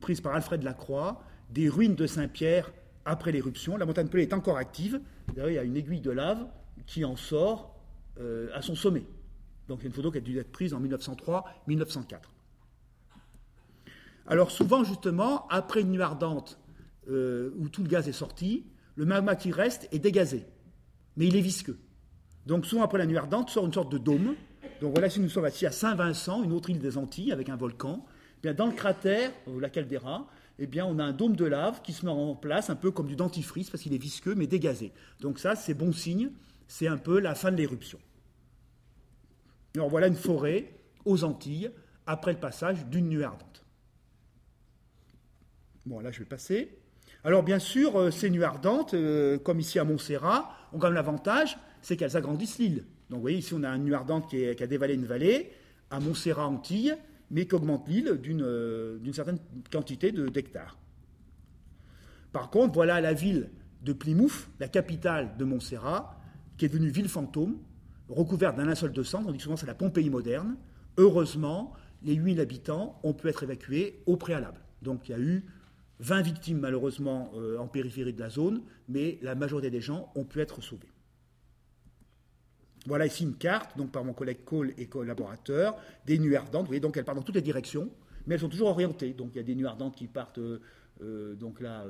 [0.00, 2.72] prise par Alfred Lacroix des ruines de Saint-Pierre
[3.04, 3.76] après l'éruption.
[3.76, 5.00] La montagne Pelée est encore active.
[5.36, 6.46] Il y a une aiguille de lave
[6.86, 7.74] qui en sort
[8.20, 9.04] euh, à son sommet.
[9.68, 12.18] Donc c'est une photo qui a dû être prise en 1903-1904.
[14.26, 16.58] Alors souvent, justement, après une nuit ardente
[17.08, 20.46] euh, où tout le gaz est sorti, le magma qui reste est dégazé.
[21.16, 21.78] Mais il est visqueux.
[22.46, 24.34] Donc souvent, après la nuit ardente, sort une sorte de dôme.
[24.80, 27.56] Donc voilà, si nous sommes assis à Saint-Vincent, une autre île des Antilles, avec un
[27.56, 28.04] volcan,
[28.38, 31.82] eh bien, dans le cratère, la caldeira, eh bien, on a un dôme de lave
[31.82, 34.46] qui se met en place un peu comme du dentifrice parce qu'il est visqueux mais
[34.46, 34.92] dégazé.
[35.20, 36.30] Donc ça, c'est bon signe,
[36.68, 37.98] c'est un peu la fin de l'éruption.
[39.74, 40.72] Alors voilà une forêt
[41.04, 41.70] aux Antilles
[42.06, 43.64] après le passage d'une nuit ardente.
[45.86, 46.78] Bon, là je vais passer.
[47.24, 50.94] Alors bien sûr, euh, ces nuits ardentes, euh, comme ici à Montserrat, ont quand même
[50.94, 52.84] l'avantage, c'est qu'elles agrandissent l'île.
[53.10, 55.52] Donc vous voyez, ici on a un nu ardent qui, a dévalé une vallée,
[55.90, 56.96] à Montserrat, Antilles,
[57.30, 59.38] mais qui augmente l'île d'une euh, certaine
[59.70, 60.78] quantité d'hectares.
[62.32, 63.50] Par contre, voilà la ville
[63.82, 66.20] de Plymouth, la capitale de Montserrat,
[66.56, 67.58] qui est devenue ville fantôme,
[68.08, 70.56] recouverte d'un linceul de cendres, on dit souvent c'est la Pompéi moderne.
[70.96, 74.60] Heureusement, les 8000 habitants ont pu être évacués au préalable.
[74.82, 75.44] Donc il y a eu
[76.00, 80.24] 20 victimes malheureusement euh, en périphérie de la zone, mais la majorité des gens ont
[80.24, 80.93] pu être sauvés.
[82.86, 86.62] Voilà ici une carte, donc par mon collègue Cole et collaborateurs, des nuées ardentes.
[86.62, 87.88] Vous voyez, donc elles partent dans toutes les directions,
[88.26, 89.14] mais elles sont toujours orientées.
[89.14, 90.60] Donc il y a des nuées ardentes qui partent euh,
[91.02, 91.84] euh, donc là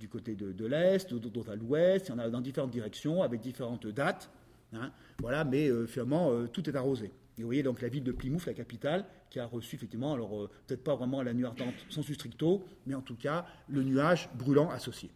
[0.00, 2.08] du côté de, l'est, d'autres à l'ouest.
[2.08, 4.30] Il y en a dans différentes directions avec différentes dates.
[4.72, 4.90] Hein.
[5.20, 7.12] voilà, mais finalement tout est arrosé.
[7.38, 10.42] Et vous voyez donc la ville de Plymouth, la capitale, qui a reçu effectivement, alors
[10.42, 14.28] euh, peut-être pas vraiment la nuit ardente sans stricto, mais en tout cas le nuage
[14.34, 15.10] brûlant associé.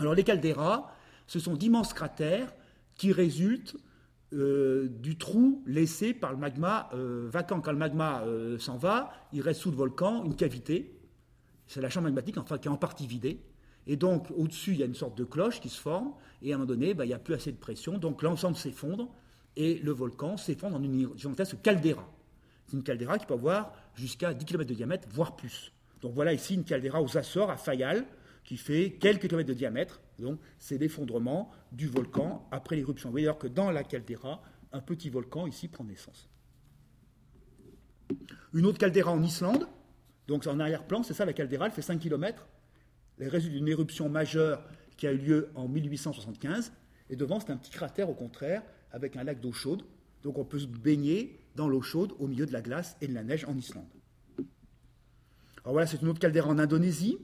[0.00, 0.92] Alors les calderas,
[1.28, 2.52] ce sont d'immenses cratères
[2.96, 3.76] qui résultent
[4.32, 7.60] euh, du trou laissé par le magma euh, vacant.
[7.60, 8.24] Quand le magma
[8.58, 10.98] s'en va, il reste sous le volcan une cavité.
[11.66, 13.40] C'est la chambre magmatique enfin, qui est en partie vidée.
[13.86, 16.56] Et donc au-dessus, il y a une sorte de cloche qui se forme, et à
[16.56, 19.08] un moment donné, bah, il n'y a plus assez de pression, donc l'ensemble s'effondre,
[19.56, 22.06] et le volcan s'effondre en une gigantesque caldeira.
[22.66, 25.72] C'est une caldeira qui peut avoir jusqu'à 10 km de diamètre, voire plus.
[26.02, 28.04] Donc voilà ici une caldeira aux Açores, à Fayal,
[28.44, 30.00] qui fait quelques kilomètres de diamètre.
[30.18, 33.08] Donc c'est l'effondrement du volcan après l'éruption.
[33.08, 36.28] Vous voyez d'ailleurs que dans la caldeira, un petit volcan ici prend naissance.
[38.52, 39.68] Une autre caldeira en Islande,
[40.28, 42.46] donc en arrière-plan, c'est ça la caldeira, elle fait 5 km.
[43.18, 44.62] Les résultats d'une éruption majeure
[44.96, 46.72] qui a eu lieu en 1875.
[47.10, 49.82] Et devant, c'est un petit cratère au contraire, avec un lac d'eau chaude.
[50.22, 53.14] Donc on peut se baigner dans l'eau chaude au milieu de la glace et de
[53.14, 53.88] la neige en Islande.
[55.66, 57.18] Alors voilà, c'est une autre caldeira en Indonésie,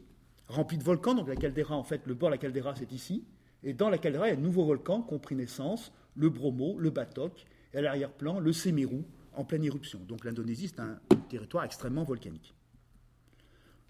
[0.52, 1.14] remplie de volcans.
[1.14, 3.24] Donc la caldeira, en fait, le bord de la caldeira, c'est ici.
[3.62, 6.28] Et dans la caldeira, il y a de nouveaux volcans qui ont pris naissance, le
[6.28, 10.00] Bromo, le Batok, et à l'arrière-plan, le Semeru, en pleine éruption.
[10.00, 12.54] Donc l'Indonésie, c'est un territoire extrêmement volcanique.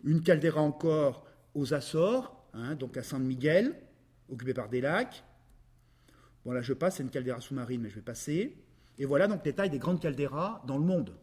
[0.05, 3.75] Une caldeira encore aux Açores, hein, donc à San Miguel,
[4.29, 5.25] occupée par des lacs.
[6.44, 8.57] Bon, là, je passe, c'est une caldeira sous-marine, mais je vais passer.
[8.98, 11.14] Et voilà donc les tailles des grandes calderas dans le monde.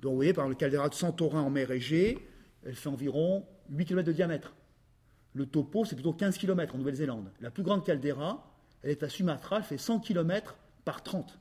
[0.00, 2.18] Donc, vous voyez, par exemple, le caldeira de Santorin en mer Égée,
[2.64, 4.54] elle fait environ 8 km de diamètre.
[5.38, 7.30] Le topo, c'est plutôt 15 km en Nouvelle-Zélande.
[7.40, 11.38] La plus grande caldeira, elle est à Sumatra, elle fait 100 km par 30.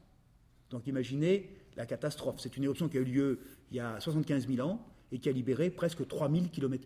[0.70, 2.36] Donc, imaginez la catastrophe.
[2.40, 3.40] C'est une éruption qui a eu lieu
[3.72, 6.80] il y a 75 000 ans et qui a libéré presque 3000 km3.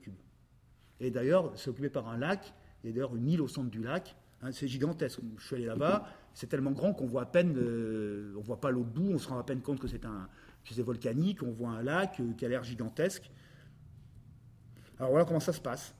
[1.01, 2.53] Et d'ailleurs, c'est occupé par un lac.
[2.83, 5.19] Il y a d'ailleurs une île au centre du lac Hein, c'est gigantesque.
[5.37, 8.71] Je suis allé là-bas, c'est tellement grand qu'on voit à peine, euh, on voit pas
[8.71, 10.27] l'autre bout, on se rend à peine compte que c'est un,
[10.79, 13.29] volcanique, on voit un lac euh, qui a l'air gigantesque.
[14.97, 15.93] Alors voilà comment ça se passe.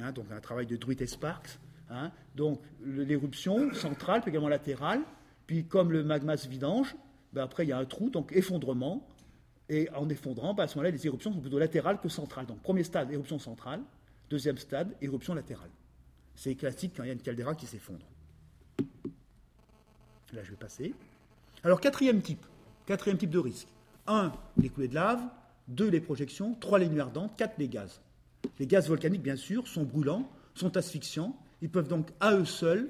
[0.00, 1.58] Hein, donc un travail de Druid et Sparks.
[1.90, 2.10] Hein.
[2.34, 5.02] donc l'éruption centrale, puis également latérale,
[5.46, 6.96] puis comme le magma se vidange,
[7.34, 9.06] ben après il y a un trou, donc effondrement,
[9.68, 12.46] et en effondrant, ben à ce moment-là, les éruptions sont plutôt latérales que centrales.
[12.46, 13.82] Donc premier stade, éruption centrale,
[14.30, 15.70] deuxième stade, éruption latérale.
[16.34, 18.04] C'est classique quand il y a une caldeira qui s'effondre.
[20.32, 20.94] Là, je vais passer.
[21.62, 22.44] Alors, quatrième type,
[22.86, 23.68] quatrième type de risque.
[24.06, 25.22] Un, les coulées de lave.
[25.68, 26.54] Deux, les projections.
[26.54, 27.36] Trois, les nuits ardentes.
[27.36, 28.00] Quatre, les gaz.
[28.58, 31.36] Les gaz volcaniques, bien sûr, sont brûlants, sont asphyxiants.
[31.62, 32.88] Ils peuvent donc, à eux seuls,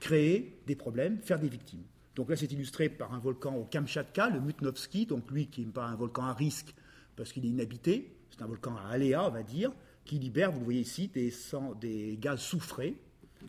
[0.00, 1.82] créer des problèmes, faire des victimes.
[2.14, 5.72] Donc là, c'est illustré par un volcan au Kamchatka, le Mutnovski, donc lui qui n'est
[5.72, 6.74] pas un volcan à risque
[7.16, 9.72] parce qu'il est inhabité, c'est un volcan à aléa, on va dire,
[10.04, 12.94] qui libère, vous le voyez ici, des, gaz soufrés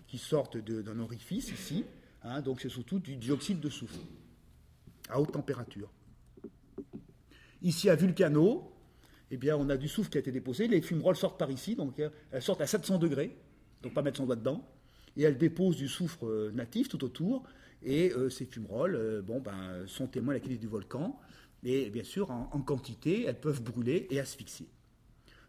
[0.08, 1.86] qui sortent d'un orifice ici.
[2.24, 4.00] Hein, donc c'est surtout du dioxyde de soufre
[5.10, 5.89] à haute température.
[7.62, 8.72] Ici à Vulcano,
[9.32, 10.68] eh on a du soufre qui a été déposé.
[10.68, 13.36] Les fumerolles sortent par ici, donc euh, elles sortent à 700 degrés,
[13.82, 14.66] donc pas mettre son doigt dedans.
[15.16, 17.44] Et elles déposent du soufre euh, natif tout autour.
[17.84, 21.20] Et euh, ces fumerolles bon, ben, sont témoins de la qualité du volcan.
[21.63, 24.68] Et bien sûr, en quantité, elles peuvent brûler et asphyxier.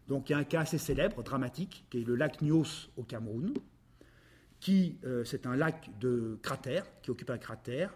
[0.09, 3.03] Donc il y a un cas assez célèbre, dramatique, qui est le lac Nyos au
[3.03, 3.53] Cameroun,
[4.59, 7.95] qui euh, c'est un lac de cratère, qui occupe un cratère.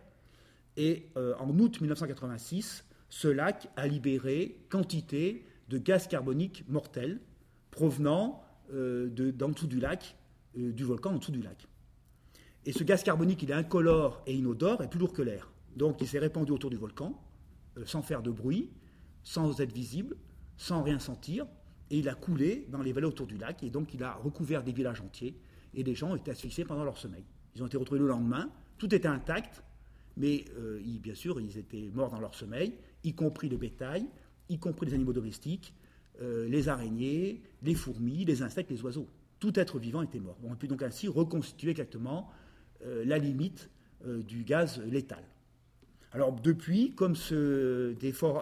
[0.78, 7.20] Et euh, en août 1986, ce lac a libéré quantité de gaz carbonique mortel
[7.72, 10.18] provenant euh, d'en dessous du lac,
[10.56, 11.68] du volcan en dessous du lac.
[12.66, 15.52] Et ce gaz carbonique, il est incolore et inodore et plus lourd que l'air.
[15.76, 17.20] Donc il s'est répandu autour du volcan,
[17.86, 18.70] sans faire de bruit,
[19.24, 20.16] sans être visible,
[20.58, 21.48] sans rien sentir,
[21.90, 24.64] et il a coulé dans les vallées autour du lac, et donc il a recouvert
[24.64, 25.38] des villages entiers,
[25.74, 27.24] et les gens ont été asphyxiés pendant leur sommeil.
[27.56, 29.64] Ils ont été retrouvés le lendemain, tout était intact,
[30.18, 34.06] mais euh, bien sûr, ils étaient morts dans leur sommeil, y compris le bétail,
[34.50, 35.74] y compris les animaux domestiques,
[36.22, 39.08] euh, les araignées, les fourmis, les insectes, les oiseaux.
[39.40, 40.38] Tout être vivant était mort.
[40.44, 42.30] On a pu donc ainsi reconstituer exactement
[43.06, 43.70] la limite
[44.06, 45.24] du gaz létal.
[46.14, 47.16] Alors depuis, comme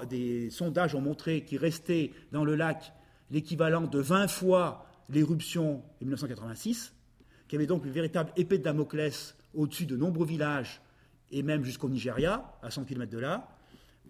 [0.09, 2.91] des, sondages ont montré qu'il restait dans le lac
[3.31, 6.93] l'équivalent de 20 fois l'éruption de 1986,
[7.47, 10.81] qu'il y avait donc une véritable épée de Damoclès au-dessus de nombreux villages
[11.31, 13.47] et même jusqu'au Nigeria, à 100 km de là,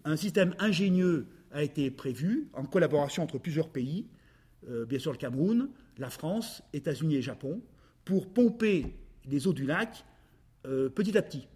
[0.04, 4.06] un système ingénieux a été prévu en collaboration entre plusieurs pays,
[4.68, 7.60] euh, bien sûr le Cameroun, la France, États-Unis et Japon,
[8.04, 8.96] pour pomper
[9.26, 10.04] les eaux du lac
[10.66, 11.46] euh, petit à petit.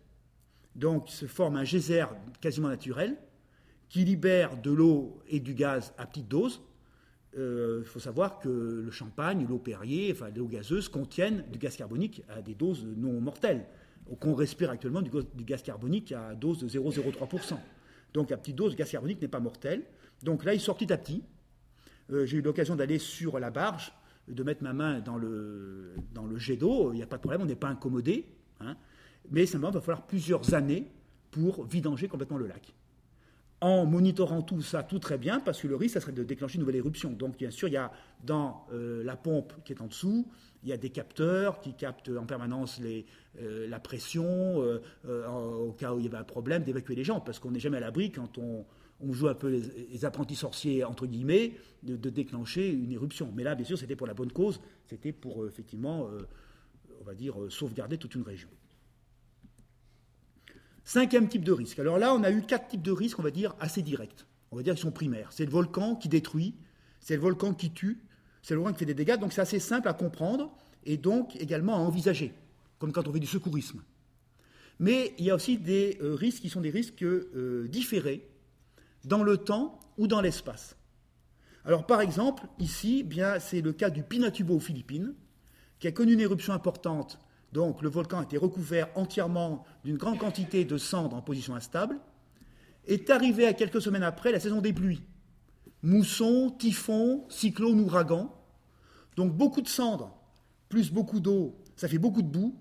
[0.75, 2.05] Donc se forme un geyser
[2.41, 3.17] quasiment naturel
[3.89, 6.61] qui libère de l'eau et du gaz à petite dose.
[7.35, 8.49] Il euh, faut savoir que
[8.85, 13.21] le champagne, l'eau Perrier, enfin l'eau gazeuse contiennent du gaz carbonique à des doses non
[13.21, 13.67] mortelles.
[14.21, 15.11] Qu'on respire actuellement du,
[15.45, 17.57] gaz carbonique à dose de 0,03%.
[18.17, 19.83] Donc à petite dose, le gaz carbonique n'est pas mortel.
[20.23, 21.23] Donc là, il sort petit à petit.
[22.11, 23.93] Euh, j'ai eu l'occasion d'aller sur la barge,
[24.27, 26.95] de mettre ma main dans le, dans le jet d'eau.
[26.95, 28.25] Il n'y a pas de problème, on n'est pas incommodé.
[28.61, 28.75] Hein
[29.31, 30.91] mais simplement, il va falloir plusieurs années
[31.31, 32.73] pour vidanger complètement le lac.
[33.63, 36.57] En monitorant tout ça tout très bien, parce que le risque, ça serait de déclencher
[36.57, 37.11] une nouvelle éruption.
[37.11, 37.91] Donc, bien sûr, il y a
[38.23, 40.29] dans euh, la pompe qui est en dessous,
[40.63, 44.81] il y a des capteurs qui captent en permanence euh, la pression, euh,
[45.27, 47.79] au cas où il y avait un problème, d'évacuer les gens, parce qu'on n'est jamais
[47.79, 48.67] à l'abri quand on,
[49.11, 53.33] joue un peu les, apprentis sorciers, entre guillemets, de, déclencher une éruption.
[53.35, 56.11] Mais là, bien sûr, c'était pour la bonne cause, c'était pour, effectivement,
[57.01, 58.49] on va dire, sauvegarder toute une région.
[60.87, 61.81] Cinquième type de risque.
[61.81, 64.25] Alors là, on a eu quatre types de risques, on va dire, assez directs.
[64.53, 65.33] On va dire qu'ils sont primaires.
[65.33, 66.55] C'est le volcan qui détruit,
[67.01, 67.99] c'est le volcan qui tue,
[68.41, 69.19] c'est le volcan qui fait des dégâts.
[69.19, 72.33] Donc c'est assez simple à comprendre et donc également à envisager,
[72.79, 73.83] comme quand on fait du secourisme.
[74.79, 78.25] Mais il y a aussi des euh, risques qui sont des risques euh, différés
[79.05, 80.77] dans le temps ou dans l'espace.
[81.65, 85.15] Alors par exemple, ici, bien, c'est le cas du Pinatubo aux Philippines,
[85.81, 87.19] qui a connu une éruption importante
[87.53, 91.99] donc le volcan été recouvert entièrement d'une grande quantité de cendres en position instable.
[92.87, 95.03] Est arrivé à quelques semaines après la saison des pluies.
[95.83, 98.33] Mousson, typhon, cyclone, ouragan.
[99.17, 100.17] Donc beaucoup de cendres,
[100.69, 102.55] plus beaucoup d'eau, ça fait beaucoup de boue.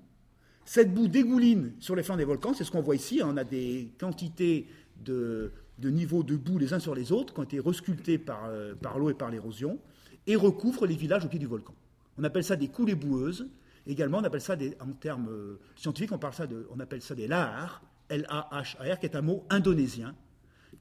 [0.65, 3.21] Cette boue dégouline sur les flancs des volcans, c'est ce qu'on voit ici.
[3.23, 4.67] On a des quantités
[5.03, 8.73] de, niveaux de boue les uns sur les autres qui ont été resculptés par, euh,
[8.73, 9.79] par l'eau et par l'érosion
[10.27, 11.73] et recouvrent les villages au pied du volcan.
[12.17, 13.47] On appelle ça des coulées boueuses.
[13.87, 17.13] Également, on appelle ça, en termes euh, scientifiques, on, parle ça de, on appelle ça
[17.13, 20.15] des lahar, L-A-H-A-R, qui est un mot indonésien,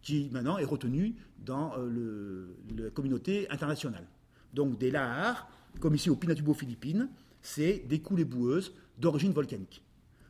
[0.02, 4.06] qui maintenant est retenu dans euh, la communauté internationale.
[4.52, 5.48] Donc des lahar,
[5.80, 7.08] comme ici au Pinatubo, Philippines,
[7.42, 9.82] c'est des coulées boueuses d'origine volcanique.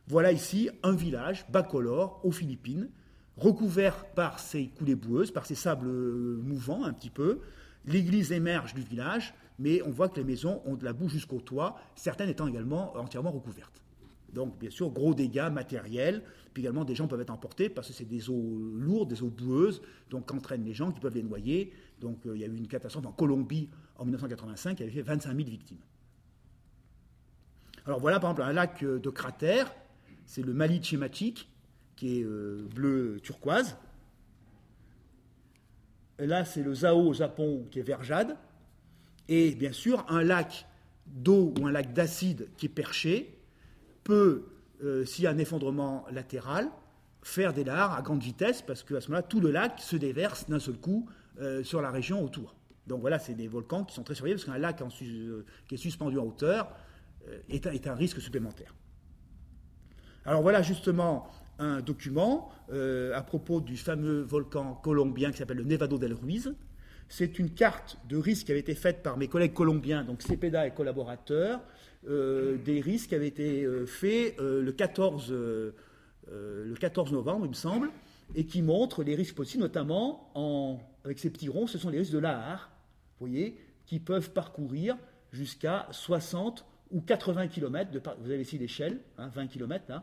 [0.08, 2.88] Voilà ici un village bacolore aux Philippines,
[3.36, 7.40] recouvert par ces coulées boueuses, par ces sables mouvants un petit peu.
[7.86, 11.40] L'église émerge du village, mais on voit que les maisons ont de la boue jusqu'au
[11.40, 13.82] toit, certaines étant également entièrement recouvertes.
[14.32, 17.92] Donc, bien sûr, gros dégâts matériels, puis également des gens peuvent être emportés parce que
[17.92, 19.80] c'est des eaux lourdes, des eaux boueuses,
[20.10, 21.72] donc entraînent les gens qui peuvent les noyer.
[22.00, 25.02] Donc, euh, il y a eu une catastrophe en Colombie en 1985 qui avait fait
[25.02, 25.78] 25 000 victimes.
[27.86, 29.72] Alors, voilà par exemple un lac euh, de cratère,
[30.26, 31.48] c'est le Mali schématique,
[31.96, 33.76] qui est euh, bleu turquoise.
[36.18, 38.36] Là, c'est le Zao au Japon, qui est vert jade.
[39.28, 40.66] Et bien sûr, un lac
[41.06, 43.38] d'eau ou un lac d'acide qui est perché
[44.02, 44.44] peut,
[44.82, 46.68] euh, s'il y a un effondrement latéral,
[47.22, 50.48] faire des lares à grande vitesse parce qu'à ce moment-là, tout le lac se déverse
[50.48, 51.08] d'un seul coup
[51.40, 52.54] euh, sur la région autour.
[52.86, 55.78] Donc voilà, c'est des volcans qui sont très surveillés parce qu'un lac euh, qui est
[55.78, 56.68] suspendu en hauteur
[57.48, 58.74] est, un risque supplémentaire.
[60.26, 61.26] Alors voilà justement
[61.58, 66.54] un document à propos du fameux volcan colombien qui s'appelle le Nevado del Ruiz,
[67.08, 70.66] c'est une carte de risque qui avait été faite par mes collègues colombiens, donc CEPEDA
[70.66, 71.60] et collaborateurs,
[72.08, 77.50] euh, des risques qui avaient été euh, faits euh, le, 14, le 14 novembre, il
[77.50, 77.90] me semble,
[78.34, 81.98] et qui montrent les risques possibles, notamment en, avec ces petits ronds, ce sont les
[81.98, 82.70] risques de l'AR,
[83.18, 84.96] vous voyez, qui peuvent parcourir
[85.32, 90.02] jusqu'à 60 ou 80 km, de vous avez ici l'échelle, 20 hein, km,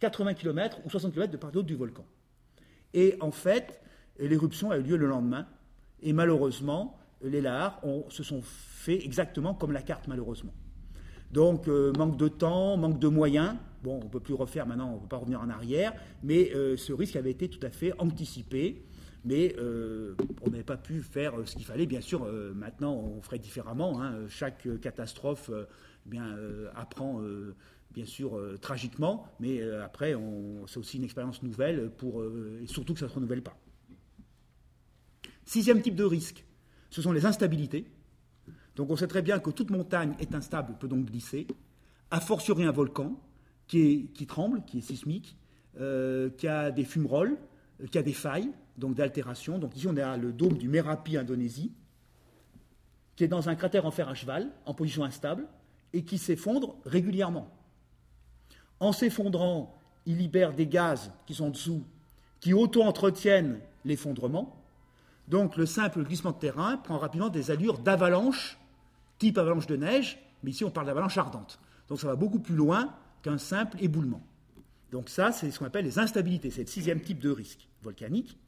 [0.00, 2.06] 80 km ou 60 km de part d'autre du volcan.
[2.94, 3.80] Et en fait,
[4.18, 5.46] l'éruption a eu lieu le lendemain,
[6.02, 10.54] et malheureusement, les lahars se sont faits exactement comme la carte, malheureusement.
[11.32, 13.54] Donc, euh, manque de temps, manque de moyens.
[13.82, 15.92] Bon, on ne peut plus refaire maintenant, on ne peut pas revenir en arrière,
[16.22, 18.84] mais euh, ce risque avait été tout à fait anticipé.
[19.24, 21.86] Mais euh, on n'avait pas pu faire ce qu'il fallait.
[21.86, 22.24] Bien sûr,
[22.54, 24.00] maintenant, on ferait différemment.
[24.00, 24.14] Hein.
[24.28, 26.36] Chaque catastrophe eh bien,
[26.76, 27.20] apprend,
[27.90, 30.14] bien sûr, tragiquement, mais après,
[30.66, 32.22] c'est aussi une expérience nouvelle, pour,
[32.62, 33.58] et surtout que ça ne se renouvelle pas.
[35.48, 36.44] Sixième type de risque,
[36.90, 37.86] ce sont les instabilités.
[38.76, 41.46] Donc on sait très bien que toute montagne est instable, peut donc glisser.
[42.10, 43.18] A fortiori un volcan,
[43.66, 45.38] qui, tremble, qui est sismique,
[45.74, 47.38] qui a des fumerolles,
[47.90, 49.58] qui a des failles, donc d'altération.
[49.58, 51.72] Donc ici, on a le dôme du Merapi, Indonésie,
[53.16, 55.46] qui est dans un cratère en fer à cheval, en position instable,
[55.94, 57.50] et qui s'effondre régulièrement.
[58.80, 61.84] En s'effondrant, il libère des gaz qui sont dessous,
[62.38, 64.57] qui auto-entretiennent l'effondrement.
[65.28, 68.58] Donc le simple glissement de terrain prend rapidement des allures d'avalanche,
[69.18, 71.60] type avalanche de neige, mais ici on parle d'avalanche ardente.
[71.88, 74.22] Donc ça va beaucoup plus loin qu'un simple éboulement.
[74.90, 76.50] Donc ça, c'est ce qu'on appelle les instabilités.
[76.50, 78.38] C'est le sixième type de risque volcanique.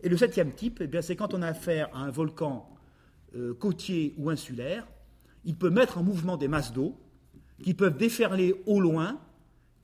[0.00, 2.70] Et le septième type, eh c'est quand on a affaire à un volcan
[3.36, 4.86] euh, côtier ou insulaire,
[5.44, 6.98] il peut mettre en mouvement des masses d'eau
[7.62, 9.18] qui peuvent déferler au loin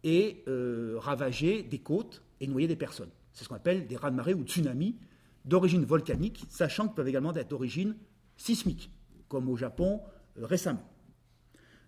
[0.04, 3.10] et euh, ravager des côtes et noyer des personnes.
[3.32, 4.96] C'est ce qu'on appelle des raz-de-marée ou tsunamis
[5.44, 7.96] d'origine volcanique, sachant qu'ils peuvent également être d'origine
[8.36, 8.90] sismique,
[9.28, 10.00] comme au Japon
[10.38, 10.86] euh, récemment.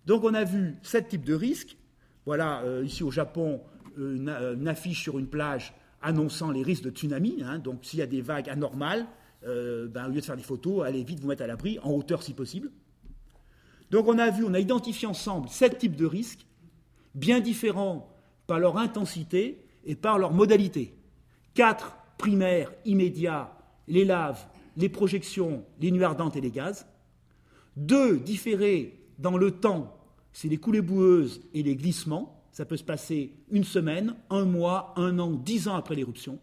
[0.05, 1.77] Donc on a vu sept types de risques.
[2.25, 3.61] Voilà, ici au Japon,
[3.97, 4.29] une,
[4.67, 7.43] affiche sur une plage annonçant les risques de tsunami.
[7.43, 7.59] Hein.
[7.59, 9.05] donc s'il y a des vagues anormales,
[9.45, 11.91] euh, ben, au lieu de faire des photos, allez vite vous mettre à l'abri, en
[11.91, 12.71] hauteur si possible.
[13.91, 16.45] Donc on a vu, on a identifié ensemble sept types de risques,
[17.13, 18.09] bien différents
[18.47, 20.95] par leur intensité et par leur modalité.
[21.53, 23.55] Quatre primaires immédiats,
[23.87, 24.45] les laves,
[24.77, 26.85] les projections, les nuits ardentes et les gaz.
[27.75, 29.97] Deux différés dans le temps,
[30.31, 32.43] c'est les coulées boueuses et les glissements.
[32.51, 36.39] Ça peut se passer une semaine, un mois, un an, dix ans après l'éruption.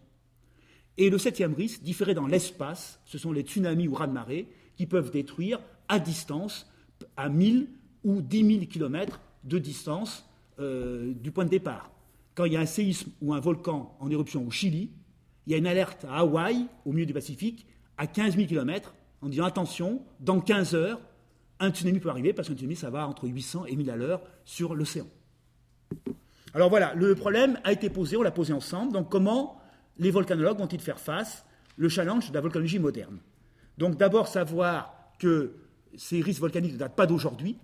[0.97, 5.11] Et le septième risque, différé dans l'espace, ce sont les tsunamis ou raz-de-marée qui peuvent
[5.11, 6.69] détruire à distance,
[7.17, 7.69] à 1000
[8.03, 10.25] ou 10 000 km de distance
[10.59, 11.91] euh, du point de départ.
[12.35, 14.89] Quand il y a un séisme ou un volcan en éruption au Chili,
[15.45, 17.65] il y a une alerte à Hawaï, au milieu du Pacifique,
[17.97, 21.01] à 15 000 km, en disant attention, dans 15 heures,
[21.59, 24.21] un tsunami peut arriver, parce qu'un tsunami, ça va entre 800 et 1000 à l'heure
[24.45, 25.07] sur l'océan.
[26.53, 28.91] Alors voilà, le problème a été posé, on l'a posé ensemble.
[28.91, 29.61] Donc comment
[29.97, 31.45] les volcanologues vont-ils faire face?
[31.77, 33.19] Le challenge de la volcanologie moderne
[33.77, 35.53] Donc d'abord savoir que
[35.95, 37.57] ces risques volcaniques ne datent pas d'aujourd'hui,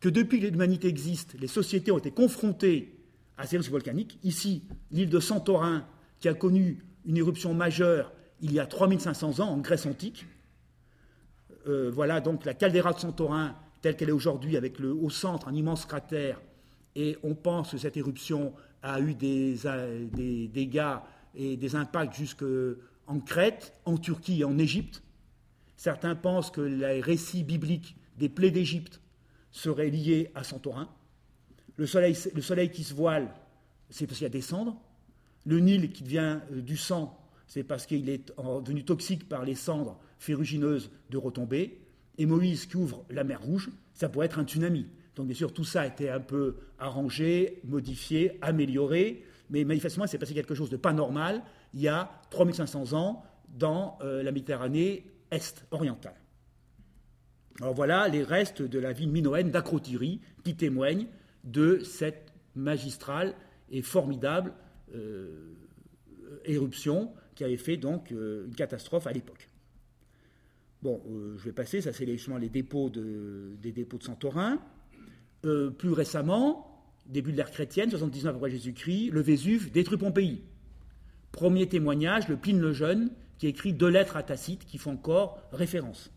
[0.00, 2.94] que depuis que l'humanité existe, les sociétés ont été confrontées
[3.36, 4.18] à ces risques volcaniques.
[4.22, 5.84] Ici, l'île de Santorin,
[6.18, 10.26] qui a connu une éruption majeure il y a 3500 ans en Grèce antique.
[11.66, 15.48] Euh, voilà donc la caldeira de Santorin telle qu'elle est aujourd'hui, avec le, au centre
[15.48, 16.40] un immense cratère
[16.96, 19.56] et on pense que cette éruption a eu des,
[20.52, 20.96] dégâts
[21.34, 25.02] et des impacts jusqu'en Crète, en Turquie et en Égypte.
[25.76, 29.00] Certains pensent que les récits bibliques des plaies d'Égypte
[29.50, 30.88] seraient liés à Santorin.
[31.76, 33.34] Le soleil, le soleil qui se voile,
[33.88, 34.30] c'est parce qu'il y.
[35.44, 37.16] Le Nil qui devient euh, du sang,
[37.46, 38.32] c'est parce qu'il est
[38.62, 41.80] devenu toxique par les cendres ferrugineuses de retombées.
[42.18, 44.86] Et Moïse qui ouvre la mer Rouge, ça pourrait être un tsunami.
[45.16, 50.08] Donc bien sûr, tout ça a été un peu arrangé, modifié, amélioré, mais manifestement, il
[50.08, 51.42] s'est passé quelque chose de pas normal
[51.74, 56.14] il y a 3500 ans dans euh, la Méditerranée est orientale.
[57.60, 61.06] Alors voilà les restes de la ville minoenne d'Akrotiri qui témoignent
[61.44, 63.34] de cette magistrale
[63.70, 64.52] et formidable
[66.44, 69.48] éruption qui avait fait donc euh, une catastrophe à l'époque.
[70.82, 71.02] Bon,
[71.36, 74.58] je vais passer, ça c'est justement les dépôts des dépôts de Santorin.
[75.44, 80.42] Euh, plus récemment, début de l'ère chrétienne, 79 après Jésus-Christ, le Vésuve détruit Pompéi.
[81.32, 85.40] Premier témoignage, le Pline le Jeune, qui écrit deux lettres à Tacite qui font encore
[85.52, 86.10] référence.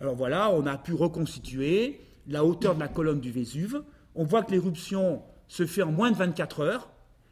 [0.00, 3.82] Alors voilà, on a pu reconstituer la hauteur de la colonne du Vésuve.
[4.14, 6.90] On voit que l'éruption se fait en moins de 24 heures.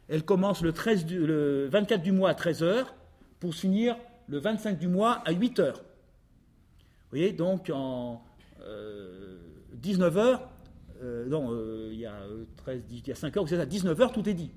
[0.09, 2.95] Elle commence le, 13 le 24 du mois à 13 heures
[3.39, 3.97] pour finir
[4.27, 5.77] le 25 du mois à 8 heures.
[5.79, 8.23] Vous voyez, donc en,
[8.61, 9.37] euh,
[9.81, 10.39] 19h,
[11.03, 12.19] euh, non, euh, il, y a
[12.57, 14.51] 13, euh, il y a 5 heures, c'est à 19h, tout est dit.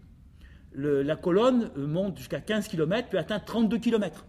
[0.74, 4.26] la colonne monte jusqu'à 15 km, puis atteint 32 km.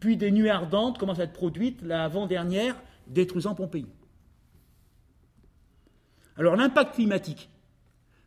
[0.00, 2.76] Puis des nuées ardentes commencent à être produites, l'avant-dernière
[3.08, 3.86] détruisant Pompéi.
[6.36, 7.50] Alors l'impact climatique,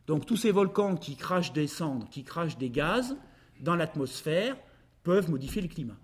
[0.06, 3.16] donc tous ces volcans qui crachent des cendres, qui crachent des gaz
[3.60, 4.56] dans l'atmosphère,
[5.02, 5.96] peuvent modifier le climat.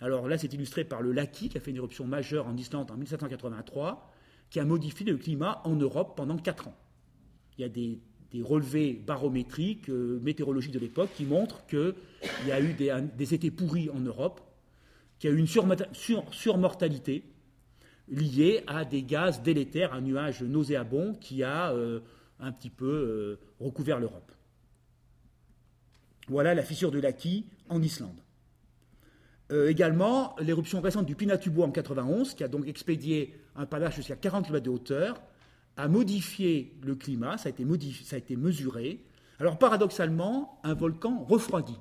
[0.00, 2.90] Alors là, c'est illustré par le Laki, qui a fait une éruption majeure en Islande
[2.90, 4.10] en 1783
[4.54, 6.76] qui a modifié le climat en Europe pendant 4 ans.
[7.58, 7.98] Il y a des,
[8.42, 11.94] relevés barométriques, euh, météorologiques de l'époque qui montrent qu'il
[12.46, 14.40] y a eu des, étés pourris en Europe,
[15.18, 17.24] qu'il y a eu une surmortalité
[18.08, 22.00] liée à des gaz délétères, un nuage nauséabond qui a euh,
[22.40, 24.32] un petit peu euh, recouvert l'Europe.
[26.28, 28.16] Voilà la fissure de Laki en Islande.
[29.52, 34.16] Euh, également, l'éruption récente du Pinatubo en 91, qui a donc expédié un panache jusqu'à
[34.16, 35.20] 40 km de hauteur,
[35.76, 39.04] a modifié le climat, ça a été, modifié, ça a été mesuré.
[39.38, 41.78] Alors paradoxalement, un volcan refroidit.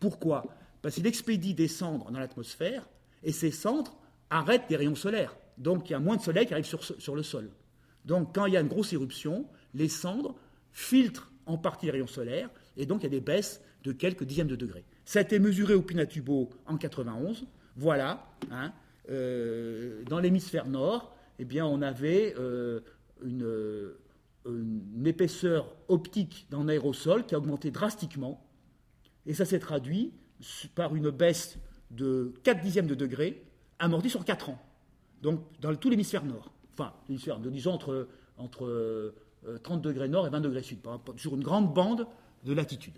[0.00, 0.46] Pourquoi?
[0.82, 2.88] Parce qu'il expédie des cendres dans l'atmosphère
[3.22, 3.96] et ces cendres
[4.30, 5.36] arrêtent des rayons solaires.
[5.58, 7.50] Donc il y a moins de soleil qui arrive sur le sol.
[8.04, 10.34] Donc quand il y a une grosse éruption, les cendres
[10.72, 14.24] filtrent en partie les rayons solaires et donc il y a des baisses de quelques
[14.24, 14.84] dixièmes de degrés.
[15.04, 17.46] Ça a été mesuré au Pinatubo en 91.
[17.76, 18.72] Voilà, hein,
[19.10, 22.80] euh, dans l'hémisphère nord, eh bien, on avait euh,
[23.24, 23.94] une,
[24.46, 28.44] une, épaisseur optique dans l'aérosol qui a augmenté drastiquement.
[29.26, 30.12] Et ça s'est traduit
[30.74, 31.58] par une baisse
[31.90, 33.44] de 4 dixièmes de degré
[33.78, 34.60] amortie sur 4 ans.
[35.22, 36.52] Donc, dans tout l'hémisphère nord.
[36.72, 39.14] Enfin, l'hémisphère, disons entre, entre
[39.62, 40.78] 30 euh, degrés nord et 20 degrés sud,
[41.16, 42.06] sur une grande bande
[42.44, 42.94] de latitude.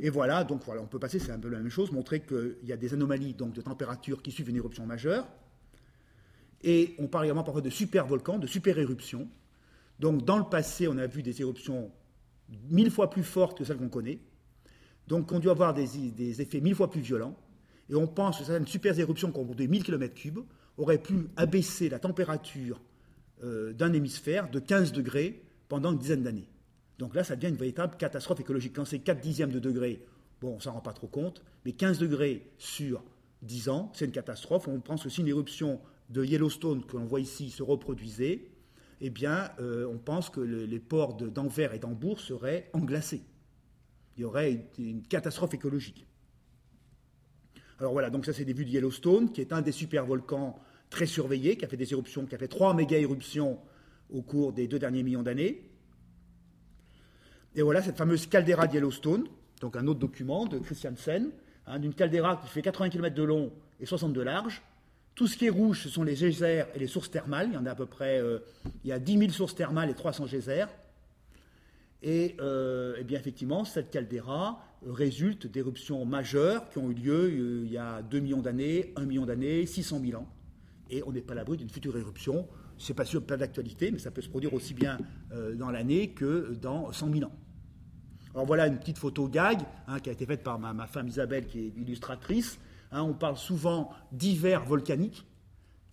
[0.00, 2.56] Et voilà, donc voilà, on peut passer, c'est un peu la même chose, montrer qu'il
[2.64, 5.26] y a des anomalies de température qui suivent une éruption majeure.
[6.62, 9.28] Et on parle également parfois de super-volcans, de super-éruptions.
[9.98, 11.90] Donc dans le passé, on a vu des éruptions
[12.68, 14.20] mille fois plus fortes que celles qu'on connaît.
[15.06, 17.36] Donc on doit avoir des, effets mille fois plus violents.
[17.88, 20.44] Et on pense que certaines super-éruptions qui ont produit 1000 km3
[20.76, 22.80] auraient pu abaisser la température
[23.44, 26.48] euh, d'un hémisphère de 15 degrés pendant une dizaine d'années.
[26.98, 28.74] Donc là, ça devient une véritable catastrophe écologique.
[28.74, 30.04] Quand c'est 4 dixièmes de degré,
[30.40, 33.02] bon, on s'en rend pas trop compte, mais 15 degrés sur
[33.42, 34.68] 10 ans, c'est une catastrophe.
[34.68, 38.48] On pense que si une éruption de Yellowstone que l'on voit ici se reproduisait,
[39.00, 43.22] eh bien, euh, on pense que les ports d'Anvers et d'Hambourg seraient englacés.
[44.16, 46.06] Il y aurait une, catastrophe écologique.
[47.78, 50.58] Alors voilà, donc ça c'est des vues de Yellowstone, qui est un des supervolcans
[50.90, 53.58] très surveillés, qui a fait des éruptions, qui a fait trois méga-éruptions
[54.10, 55.62] au cours des deux derniers millions d'années.
[57.54, 59.26] Et voilà cette fameuse caldeira de Yellowstone,
[59.60, 61.30] donc un autre document de Christiansen,
[61.66, 64.62] hein, d'une caldeira qui fait 80 km de long et 60 de large.
[65.14, 67.48] Tout ce qui est rouge, ce sont les geysers et les sources thermales.
[67.48, 68.40] Il y en a à peu près, euh,
[68.84, 70.66] il y a 10 000 sources thermales et 300 geysers.
[72.02, 77.62] Et, euh, eh bien effectivement, cette caldeira résulte d'éruptions majeures qui ont eu lieu euh,
[77.64, 80.28] il y a 2 millions d'années, 1 million d'années, 600 000 ans.
[80.90, 82.46] Et on n'est pas à l'abri d'une future éruption.
[82.78, 84.98] Ce n'est pas sûr, pas d'actualité, mais ça peut se produire aussi bien
[85.54, 87.32] dans l'année que dans 100 000 ans.
[88.36, 91.46] Alors voilà une petite photo gag hein, qui a été faite par ma, femme Isabelle,
[91.46, 92.58] qui est illustratrice.
[92.92, 95.26] Hein, on parle souvent d'hiver volcanique,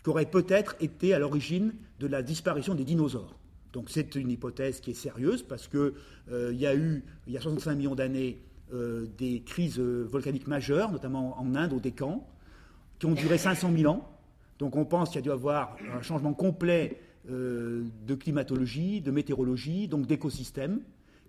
[0.04, 3.40] qui aurait peut-être été à l'origine de la disparition des dinosaures.
[3.72, 5.94] Donc c'est une hypothèse qui est sérieuse parce qu'il
[6.34, 8.42] euh, y a eu, il y a 65 millions d'années,
[8.74, 12.28] euh, des crises euh, volcaniques majeures, notamment en Inde, au Décan,
[13.00, 14.13] qui ont duré 500 000 ans.
[14.60, 19.88] Donc on pense qu'il y a dû avoir un changement complet de climatologie, de météorologie,
[19.88, 20.82] donc d'écosystèmes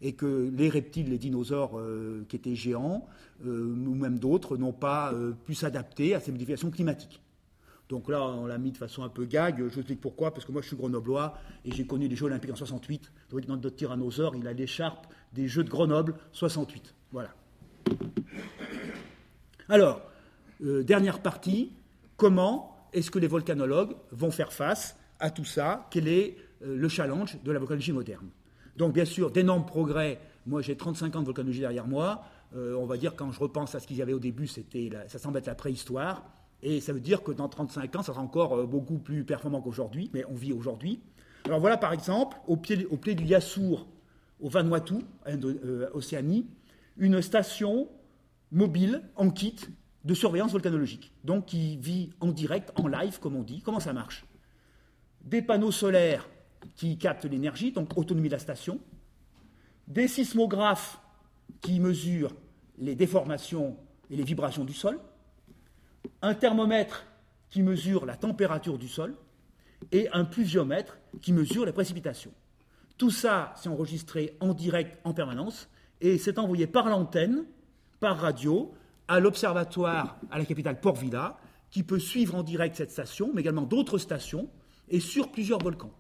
[0.05, 3.07] et que les reptiles, les dinosaures euh, qui étaient géants,
[3.47, 7.23] euh, ou même d'autres, n'ont pas euh, pu s'adapter à ces modifications climatiques.
[7.89, 9.57] Donc là, on l'a mis de façon un peu gag.
[9.59, 12.27] Je vous explique pourquoi, parce que moi, je suis grenoblois et j'ai connu les Jeux
[12.27, 13.13] Olympiques en 68.
[13.31, 16.95] Donc, notre tyrannosaure, il a l'écharpe des Jeux de Grenoble 68.
[17.13, 17.31] Voilà.
[19.69, 20.03] Alors,
[20.61, 21.73] dernière partie,
[22.17, 25.87] comment est-ce que les volcanologues vont faire face à tout ça?
[25.91, 28.29] Quel est le challenge de la volcanologie moderne?
[28.77, 30.19] Donc bien sûr, d'énormes progrès.
[30.47, 32.25] Moi, j'ai 35 ans de volcanologie derrière moi.
[32.57, 34.91] Euh, on va dire, quand je repense à ce qu'il y avait au début, c'était
[35.09, 36.25] ça semble être la préhistoire.
[36.63, 39.61] Et ça veut dire que dans 35 ans, ça sera encore euh, beaucoup plus performant
[39.61, 41.01] qu'aujourd'hui, mais on vit aujourd'hui.
[41.45, 43.87] Alors voilà, par exemple, au pied, du Yassour,
[44.41, 44.95] au Vanuatu,
[45.27, 46.47] en euh, Océanie,
[46.97, 47.89] une station
[48.51, 49.57] mobile en kit
[50.05, 53.63] de surveillance volcanologique, donc qui vit en direct, en live, comme on dit.
[53.63, 54.25] Comment ça marche?
[55.23, 56.29] Des panneaux solaires
[56.77, 58.81] qui captent l'énergie, donc autonomie de la station,
[59.87, 61.01] des sismographes
[61.61, 62.35] qui mesurent
[62.79, 63.77] les déformations
[64.11, 64.99] et les vibrations du sol,
[66.21, 67.07] un thermomètre
[67.51, 69.15] qui mesure la température du sol,
[69.93, 72.33] et un pluviomètre qui mesure les précipitations.
[72.97, 75.69] Tout ça, c'est enregistré en direct en permanence.
[76.01, 77.45] Et c'est envoyé par l'antenne,
[78.01, 78.73] par radio,
[79.09, 81.39] à l'observatoire à la capitale Port Vila,
[81.71, 84.49] qui peut suivre en direct cette station, mais également d'autres stations,
[84.89, 85.93] et sur plusieurs volcans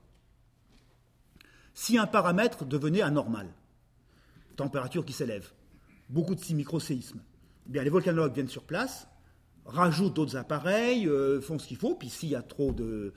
[1.75, 3.49] si un paramètre devenait anormal,
[4.57, 5.51] température qui s'élève,
[6.09, 7.21] beaucoup de microséismes,
[7.67, 9.09] eh bien les volcanologues viennent sur place,
[9.67, 13.13] rajoutent d'autres appareils, euh, font ce qu'il faut, puis s'il y a trop de,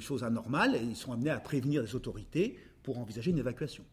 [0.00, 3.84] choses anormales, ils sont amenés à prévenir les autorités pour envisager une évacuation.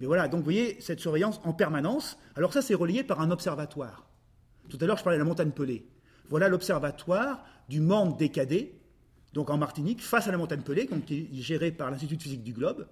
[0.00, 2.18] Mais voilà, donc vous voyez cette surveillance en permanence.
[2.34, 4.08] Alors ça, c'est relié par un observatoire.
[4.68, 5.86] Tout à l'heure, je parlais de la montagne Pelée.
[6.28, 8.74] Voilà l'observatoire du monde décadé
[9.34, 12.44] donc en Martinique, face à la montagne Pelée, qui est gérée par l'Institut de physique
[12.44, 12.86] du globe,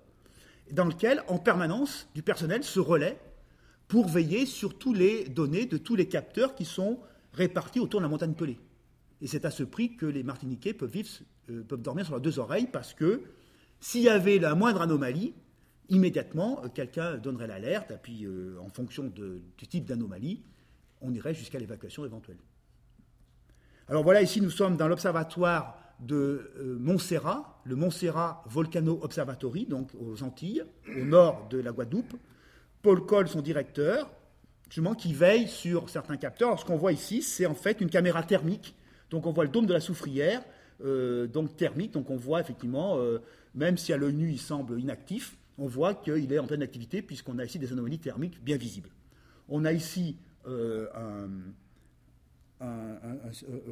[0.72, 3.18] dans lequel, en permanence, du personnel se relaie
[3.86, 6.98] pour veiller sur toutes les données de tous les capteurs qui sont
[7.32, 8.58] répartis autour de la montagne Pelée.
[9.20, 10.92] Et c'est à ce prix que les Martiniquais peuvent,
[11.48, 13.22] euh, dormir sur leurs deux oreilles, parce que
[13.78, 15.34] s'il y avait la moindre anomalie,
[15.90, 20.42] immédiatement, euh, quelqu'un donnerait l'alerte, puis euh, en fonction du type d'anomalie,
[21.02, 22.38] on irait jusqu'à l'évacuation éventuelle.
[23.88, 26.50] Alors voilà, ici nous sommes dans l'observatoire de
[26.80, 32.14] Montserrat, le Montserrat Volcano Observatory, donc aux Antilles, au nord de la Guadeloupe.
[32.82, 34.10] Paul Cole, son directeur,
[34.68, 36.58] justement, qui veille sur certains capteurs.
[36.58, 38.74] ce qu'on voit ici, c'est en fait une caméra thermique.
[39.10, 40.42] Donc on voit le dôme de la soufrière,
[40.84, 41.92] euh, donc thermique.
[41.92, 43.18] Donc on voit effectivement, euh,
[43.54, 47.02] même si à l'œil nu il semble inactif, on voit qu'il est en pleine activité
[47.02, 48.88] puisqu'on a ici des anomalies thermiques bien visibles.
[49.48, 51.28] On a ici euh, un,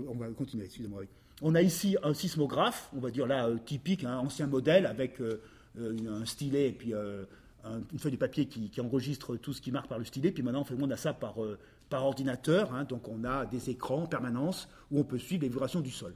[0.08, 1.02] on va continuer, excusez-moi.
[1.42, 5.20] On a ici un sismographe, on va dire là typique, un ancien modèle avec
[5.78, 6.92] un stylet et puis
[7.92, 10.32] une feuille de papier qui, enregistre tout ce qui marque par le stylet.
[10.32, 11.58] Puis maintenant, on a ça par, euh,
[11.88, 12.74] par ordinateur.
[12.74, 12.84] Hein.
[12.84, 16.14] donc on a des écrans en permanence où on peut suivre les vibrations du sol.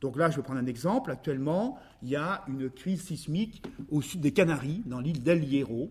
[0.00, 1.10] Donc là, je vais prendre un exemple.
[1.10, 5.90] Actuellement, il y a une crise sismique au sud des Canaries, dans l'île d'El Hierro,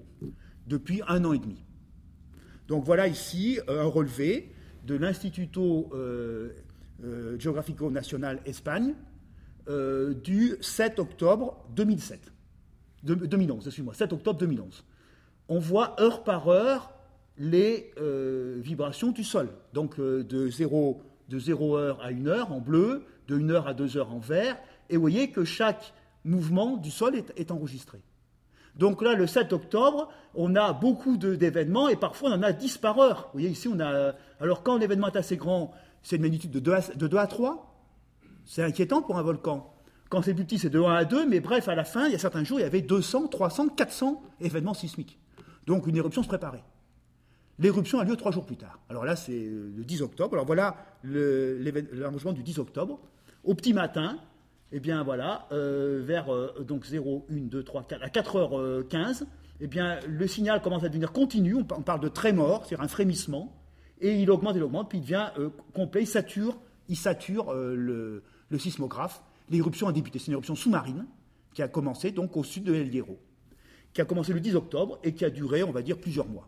[0.65, 1.63] depuis un an et demi.
[2.69, 4.53] Donc voilà ici euh, un relevé
[4.85, 6.53] de l'Instituto euh,
[7.37, 8.95] Geográfico Nacional Espagne
[10.23, 12.31] du 7 octobre 2007.
[13.03, 14.83] 2011, excuse-moi, 7 octobre 2011.
[15.47, 16.91] On voit heure par heure
[17.37, 19.49] les euh, vibrations du sol.
[19.73, 23.67] Donc euh, de 0 de 0 heure à 1 heure en bleu, de 1 heure
[23.67, 24.57] à 2 heures en vert,
[24.89, 25.93] et vous voyez que chaque
[26.25, 27.99] mouvement du sol est, enregistré.
[28.79, 32.77] Donc là, le 7 octobre, on a beaucoup d'événements et parfois on en a 10
[32.77, 33.23] par heure.
[33.25, 34.13] Vous voyez ici, on a.
[34.39, 37.75] Alors quand l'événement est assez grand, c'est une magnitude de 2 de 2 à 3.
[38.45, 39.73] C'est inquiétant pour un volcan.
[40.09, 42.13] Quand c'est plus petit, c'est de 1 à 2, mais bref, à la fin, il
[42.13, 45.19] y a certains jours, il y avait 200, 300, 400 événements sismiques.
[45.67, 46.63] Donc une éruption se préparait.
[47.59, 48.79] L'éruption a lieu trois jours plus tard.
[48.89, 50.35] Alors là, c'est euh, le 10 octobre.
[50.35, 52.97] Alors voilà l'enregistrement du 10 octobre.
[53.43, 54.19] Au petit matin,
[54.71, 59.23] eh bien voilà, euh, vers euh, donc 0, 1, 2, 3, 4, à 4h15,
[59.61, 61.55] eh bien le signal commence à devenir continu.
[61.55, 63.55] On, parle de trémor, c'est-à-dire un frémissement.
[64.01, 65.27] Et il augmente, il augmente, puis il devient
[65.73, 66.57] complet, il sature,
[66.87, 70.19] il sature le, le sismographe l'éruption a débuté.
[70.19, 71.05] C'est une éruption sous-marine
[71.53, 73.19] qui a commencé donc au sud de El Hierro,
[73.93, 76.47] qui a commencé le 10 octobre et qui a duré, on va dire, plusieurs mois.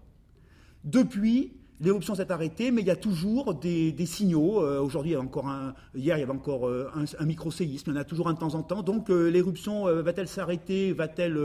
[0.83, 4.63] Depuis, l'éruption s'est arrêtée, mais il y a toujours des, signaux.
[4.63, 7.89] Euh, aujourd'hui, il y a encore un, hier, il y avait encore euh, un, micro-séisme,
[7.89, 8.83] il y en a toujours un de temps en temps.
[8.83, 11.37] Donc, euh, l'éruption va-t-elle s'arrêter Va-t-elle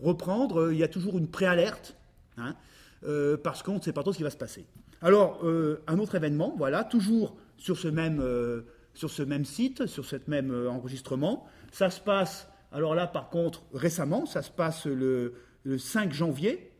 [0.00, 0.72] reprendre?
[0.72, 1.96] Il y a toujours une préalerte,
[2.36, 2.54] hein,
[3.42, 4.66] parce qu'on ne sait pas trop ce qui va se passer.
[5.00, 5.42] Alors,
[5.86, 8.22] un autre événement, voilà, toujours sur ce même
[8.94, 11.46] sur ce même site, sur ce même enregistrement.
[11.72, 15.34] Ça se passe, alors là par contre récemment, ça se passe le,
[15.76, 16.70] 5 janvier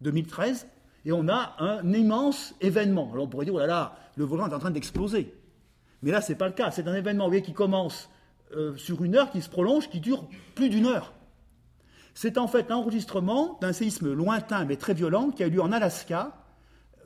[0.00, 0.66] 2013,
[1.04, 3.10] et on a un immense événement.
[3.12, 5.34] Alors on pourrait dire, oh là là, le volcan est en train d'exploser.
[6.02, 6.70] Mais là, ce n'est pas le cas.
[6.70, 8.08] C'est un événement qui commence
[8.54, 11.12] euh, sur une heure, qui se prolonge, qui dure plus d'une heure.
[12.14, 15.72] C'est en fait l'enregistrement d'un séisme lointain mais très violent qui a eu lieu en
[15.72, 16.32] Alaska,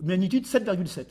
[0.01, 1.07] magnitude 7,7.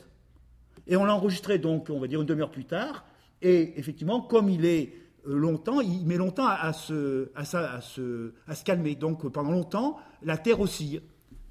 [0.86, 3.04] Et on l'a enregistré donc, on va dire une demi-heure plus tard,
[3.42, 4.92] et effectivement, comme il est
[5.26, 8.32] euh, longtemps, il met longtemps à, se, à, se,
[8.64, 8.94] calmer.
[8.94, 11.02] Donc pendant longtemps, la Terre oscille.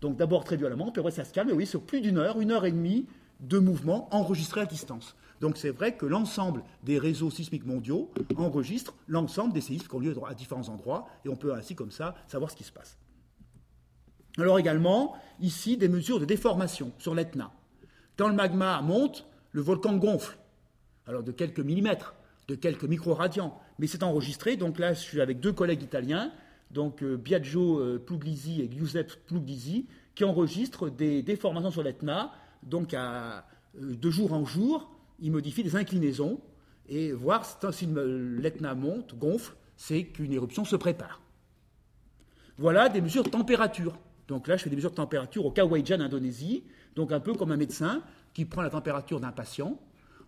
[0.01, 2.39] Donc d'abord très violemment, puis après ça se calme, et oui, sur plus d'une heure,
[2.39, 3.05] une heure et demie
[3.39, 5.15] de mouvement enregistré à distance.
[5.41, 9.99] Donc c'est vrai que l'ensemble des réseaux sismiques mondiaux enregistrent l'ensemble des séismes qui ont
[9.99, 12.97] lieu à différents endroits, et on peut ainsi comme ça savoir ce qui se passe.
[14.37, 17.51] Alors également, ici, des mesures de déformation sur l'Etna.
[18.17, 20.37] Quand le magma monte, le volcan gonfle
[21.07, 22.15] alors de quelques millimètres,
[22.47, 24.57] de quelques micro-radians, mais c'est enregistré.
[24.57, 26.31] Donc là, je suis avec deux collègues italiens,
[26.75, 32.33] donc euh, Biagio euh, Puglisi et Giuseppe Puglisi, qui enregistrent des déformations sur l'Etna.
[32.63, 33.47] Donc à,
[33.81, 36.39] euh, de jour en jour, ils modifient les inclinaisons
[36.87, 41.21] et voir si l'Etna monte, gonfle, c'est qu'une éruption se prépare.
[42.57, 43.97] Voilà des mesures de température.
[44.27, 46.63] Donc là, je fais des mesures de température au Kawajan, Indonésie,
[46.95, 48.03] donc un peu comme un médecin
[48.33, 49.79] qui prend la température d'un patient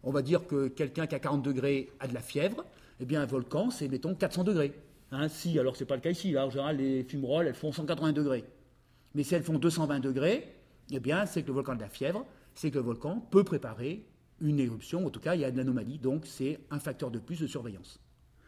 [0.04, 2.64] on va dire que quelqu'un qui a 40 degrés a de la fièvre,
[3.00, 4.74] eh bien un volcan, c'est, mettons, 400 degrés.
[5.12, 7.72] Hein, si, alors c'est pas le cas ici, là, en général, les fumerolles, elles font
[7.72, 8.46] 180 degrés.
[9.16, 10.54] Mais si elles font 220 degrés,
[10.92, 13.44] eh bien, c'est que le volcan a de la fièvre, c'est que le volcan peut
[13.44, 14.06] préparer
[14.42, 17.20] une éruption, en tout cas, il y a de l'anomalie, donc c'est un facteur de
[17.20, 18.00] plus de surveillance.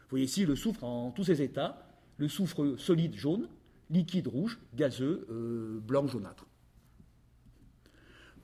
[0.02, 1.86] Vous voyez ici le soufre en tous ses états,
[2.16, 3.48] le soufre solide jaune,
[3.90, 6.46] liquide rouge, gazeux, euh, blanc jaunâtre.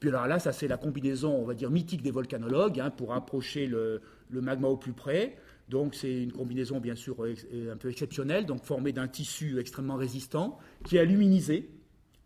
[0.00, 3.14] Puis alors là, ça c'est la combinaison, on va dire, mythique des volcanologues hein, pour
[3.14, 5.36] approcher le, magma au plus près.
[5.68, 10.58] Donc c'est une combinaison bien sûr un peu exceptionnelle, donc formée d'un tissu extrêmement résistant
[10.84, 11.70] qui est aluminisé.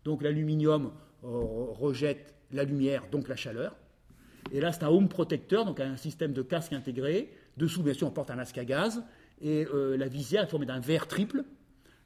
[0.03, 0.91] Donc l'aluminium
[1.23, 3.75] euh, rejette la lumière, donc la chaleur.
[4.51, 7.31] Et là c'est un home protecteur, donc un système de casque intégré.
[7.57, 9.03] Dessous, bien sûr, on porte un masque à gaz.
[9.41, 11.43] Et euh, la visière est formée d'un verre triple,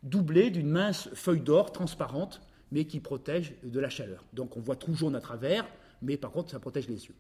[0.04, 4.24] doublé d'une mince feuille d'or transparente, mais qui protège de la chaleur.
[4.34, 5.68] Donc on voit tout jaune à travers,
[6.02, 7.16] mais par contre, ça protège les yeux.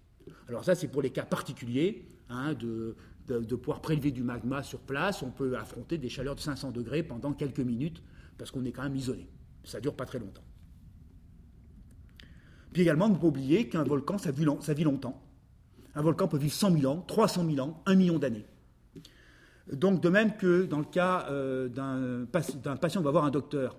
[0.47, 2.95] Alors ça, c'est pour les cas particuliers, hein, de,
[3.27, 5.23] de, pouvoir prélever du magma sur place.
[5.23, 8.01] On peut affronter des chaleurs de 500 degrés pendant quelques minutes,
[8.37, 9.27] parce qu'on est quand même isolé.
[9.63, 10.43] Ça ne dure pas très longtemps.
[12.73, 15.21] Puis également, ne pas oublier qu'un volcan, ça vit, longtemps.
[15.95, 18.45] Un volcan peut vivre 100 000 ans, 300 000 ans, 1 million d'années.
[19.71, 22.25] Donc, de même que dans le cas euh, d'un
[22.75, 23.77] patient qui va voir un docteur,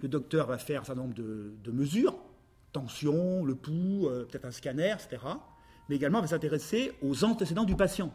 [0.00, 2.16] le docteur va faire un certain nombre de, mesures,
[2.72, 5.22] tension, le pouls, euh, peut-être un scanner, etc.
[5.88, 8.12] Mais également, va s'intéresser aux antécédents du patient.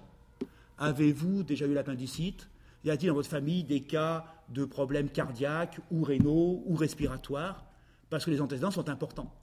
[0.81, 2.49] Avez-vous déjà eu l'appendicite?
[2.83, 7.65] Y a-t-il dans votre famille des cas de problèmes cardiaques ou rénaux ou respiratoires?
[8.09, 9.33] Parce que les antécédents sont importants.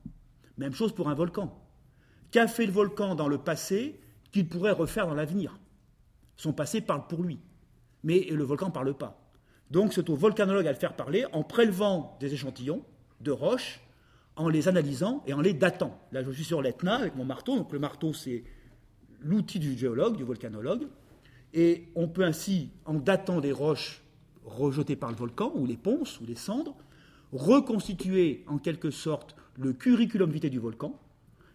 [0.58, 1.58] Même chose pour un volcan.
[2.30, 3.98] Qu'a fait le volcan dans le passé
[4.32, 5.58] qu'il pourrait refaire dans l'avenir?
[6.36, 7.40] Son passé parle pour lui
[8.02, 9.20] mais le volcan ne parle pas.
[9.70, 12.82] Donc c'est au volcanologue à le faire parler en prélevant des échantillons
[13.20, 13.80] de roches,
[14.36, 16.00] en les analysant et en les datant.
[16.12, 17.56] Là, je suis sur l'Etna avec mon marteau.
[17.56, 18.44] Donc le marteau, c'est
[19.20, 20.86] l'outil du géologue, du volcanologue.
[21.54, 24.02] Et on peut ainsi, en datant des roches
[24.44, 26.76] rejetées par le volcan, ou les ponces, ou les cendres,
[27.32, 30.98] reconstituer en quelque sorte le curriculum vitae du volcan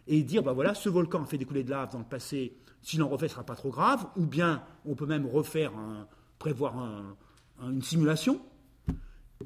[0.08, 2.58] et dire, ben voilà, ce volcan a fait des coulées de lave dans le passé,
[2.82, 5.76] s'il en refait, ce ne sera pas trop grave, ou bien on peut même refaire
[5.78, 6.76] un, prévoir
[7.62, 8.42] une simulation.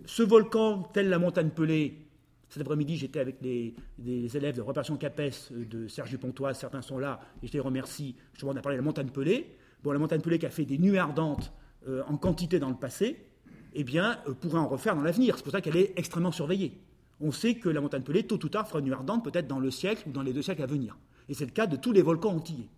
[0.05, 2.07] Ce volcan, tel la montagne Pelée,
[2.49, 3.75] cet après-midi, j'étais avec les,
[4.35, 8.15] élèves de réparation CAPES de Serge Pontoise, certains sont là, et je les remercie.
[8.33, 9.57] Je on a parlé de la montagne Pelée.
[9.93, 11.51] La montagne Pelée qui a fait des nuits ardentes
[11.87, 13.25] euh, en quantité dans le passé,
[13.73, 15.37] eh bien, euh, pourrait en refaire dans l'avenir.
[15.37, 16.81] C'est pour ça qu'elle est extrêmement surveillée.
[17.19, 19.59] On sait que la montagne Pelée, tôt ou tard, fera une nuit ardente, peut-être dans
[19.59, 20.97] le siècle ou dans les deux siècles à venir.
[21.29, 22.69] Et c'est le cas de tous les volcans antillais.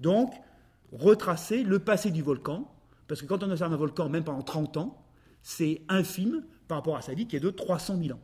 [0.00, 0.32] Donc,
[0.92, 2.70] retracer le passé du volcan,
[3.08, 5.02] parce que quand on observe un volcan, même pendant 30 ans,
[5.42, 8.20] c'est infime par rapport à sa vie qui est de 300 000 ans.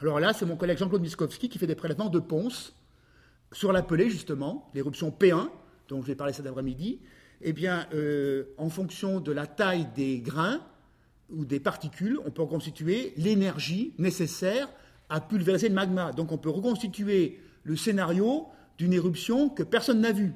[0.00, 2.74] Alors là, c'est mon collègue Jean-Claude Miskowski qui fait des prélèvements de ponce
[3.52, 5.48] sur la pelée, justement, l'éruption P1,
[5.92, 7.00] dont je vais parler cet après-midi.
[7.42, 10.60] Eh bien, euh, en fonction de la taille des grains
[11.30, 14.68] ou des particules, on peut reconstituer l'énergie nécessaire
[15.08, 16.12] à pulvériser le magma.
[16.12, 18.46] Donc on peut reconstituer le scénario
[18.78, 20.32] d'une éruption que personne n'a vue.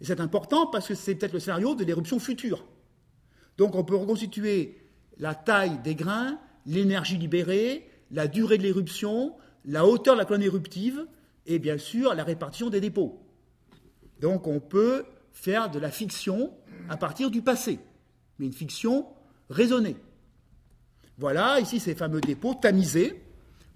[0.00, 2.64] Et c'est important parce que c'est peut-être le scénario de l'éruption future.
[3.58, 4.76] Donc on peut reconstituer
[5.18, 9.34] la taille des grains, l'énergie libérée, la durée de l'éruption,
[9.64, 11.06] la hauteur de la colonne éruptive
[11.46, 13.20] et bien sûr la répartition des dépôts.
[14.20, 16.52] Donc on peut faire de la fiction
[16.88, 17.78] à partir du passé,
[18.38, 19.06] mais une fiction
[19.48, 19.96] raisonnée.
[21.18, 23.22] Voilà ici ces fameux dépôts tamisés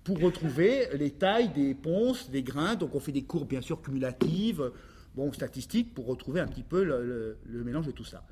[0.03, 2.75] pour retrouver les tailles des ponces, des grains.
[2.75, 4.71] Donc on fait des courbes bien sûr cumulatives,
[5.15, 8.25] bon, statistiques pour retrouver un petit peu le, mélange de tout ça.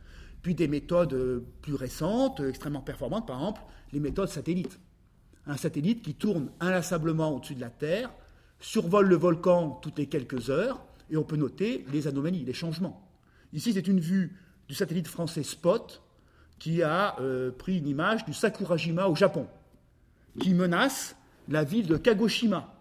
[0.42, 4.78] Puis des méthodes plus récentes, extrêmement performantes, par exemple les méthodes satellites.
[5.46, 8.10] Un satellite qui tourne inlassablement au-dessus de la Terre,
[8.60, 13.08] survole le volcan toutes les quelques heures, et on peut noter les anomalies, les changements.
[13.52, 14.36] Ici, c'est une vue
[14.66, 16.02] du satellite français Spot
[16.58, 19.46] qui a euh, pris une image du Sakurajima au Japon,
[20.40, 21.14] qui menace
[21.48, 22.74] la ville de Kagoshima.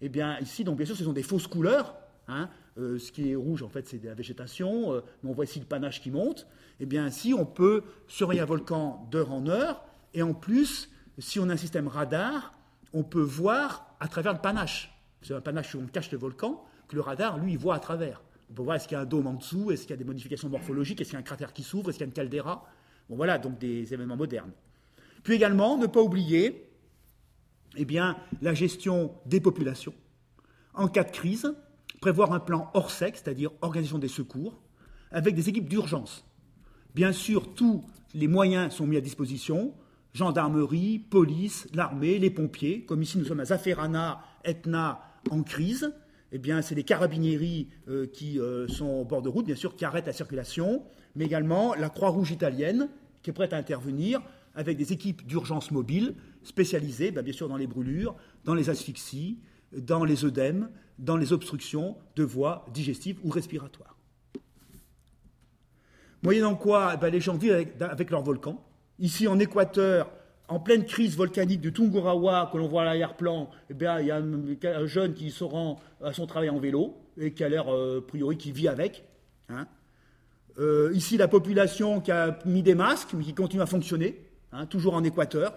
[0.00, 1.94] Eh bien, ici, donc bien sûr, ce sont des fausses couleurs,
[2.30, 2.48] Hein,
[2.78, 4.94] euh, ce qui est rouge, en fait, c'est de la végétation.
[4.94, 6.46] Euh, mais on voit ici le panache qui monte.
[6.78, 9.82] Eh bien ainsi, on peut surveiller un volcan d'heure en heure.
[10.14, 12.54] Et en plus, si on a un système radar,
[12.92, 14.96] on peut voir à travers le panache.
[15.22, 17.78] C'est un panache où on cache le volcan, que le radar, lui, il voit à
[17.78, 18.22] travers.
[18.50, 19.96] On peut voir est-ce qu'il y a un dôme en dessous, est-ce qu'il y a
[19.96, 22.10] des modifications morphologiques, est-ce qu'il y a un cratère qui s'ouvre, est-ce qu'il y a
[22.10, 22.66] une caldeira.
[23.08, 24.52] Bon, voilà, donc des événements modernes.
[25.22, 26.66] Puis également, ne pas oublier
[27.76, 29.94] eh bien, la gestion des populations.
[30.74, 31.52] En cas de crise,
[32.00, 34.60] prévoir un plan hors sec, c'est-à-dire organisation des secours,
[35.10, 36.24] avec des équipes d'urgence.
[36.94, 39.74] Bien sûr, tous les moyens sont mis à disposition,
[40.12, 45.00] gendarmerie, police, l'armée, les pompiers, comme ici nous sommes à Zaferana, Etna,
[45.30, 45.92] en crise,
[46.32, 49.76] eh bien, c'est les carabinieri euh, qui euh, sont au bord de route, bien sûr,
[49.76, 50.84] qui arrêtent la circulation,
[51.16, 52.88] mais également la Croix-Rouge italienne,
[53.22, 54.22] qui est prête à intervenir
[54.54, 59.38] avec des équipes d'urgence mobiles spécialisées, sûr, dans les brûlures, dans les asphyxies,
[59.72, 63.96] dans les œdèmes, dans les obstructions de voies digestives ou respiratoires.
[66.22, 68.62] Moyennant quoi, ben, les gens vivent avec, leur volcan.
[68.98, 70.10] Ici, en Équateur,
[70.50, 74.16] en pleine crise volcanique de Tungurawa, que l'on voit à l'arrière-plan, eh il y a
[74.16, 78.00] un, jeune qui se rend à son travail en vélo et qui a l'air, euh,
[78.00, 79.04] a priori, qui vit avec.
[79.48, 79.68] Hein.
[80.58, 84.66] Euh, ici, la population qui a mis des masques, mais qui continue à fonctionner, hein,
[84.66, 85.54] toujours en Équateur.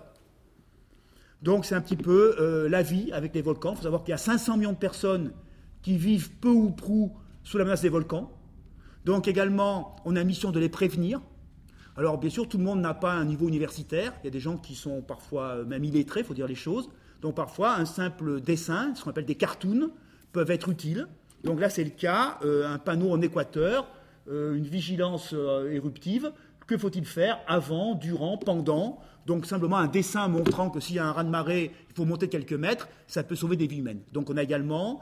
[1.42, 3.72] Donc c'est un petit peu euh, la vie avec les volcans.
[3.72, 5.34] Il faut savoir qu'il y a 500 millions de personnes
[5.82, 8.32] qui vivent peu ou prou sous la menace des volcans.
[9.06, 11.20] Donc également, on a mission de les prévenir.
[11.96, 14.14] Alors bien sûr, tout le monde n'a pas un niveau universitaire.
[14.24, 16.56] Il y a des gens qui sont parfois euh, même illettrés, il faut dire les
[16.56, 16.90] choses.
[17.22, 19.92] Donc parfois, un simple dessin, ce qu'on appelle des cartoons,
[20.32, 21.08] peuvent être utiles.
[21.44, 23.88] Donc là, c'est le cas, euh, un panneau en équateur,
[24.28, 25.36] euh, une vigilance
[25.70, 26.32] éruptive.
[26.66, 29.00] Que faut-il faire avant, durant, pendant?
[29.28, 32.54] Donc simplement un dessin montrant que s'il y a un raz-de-marée, il faut monter quelques
[32.54, 34.02] mètres, ça peut sauver des vies humaines.
[34.12, 35.02] Donc on a également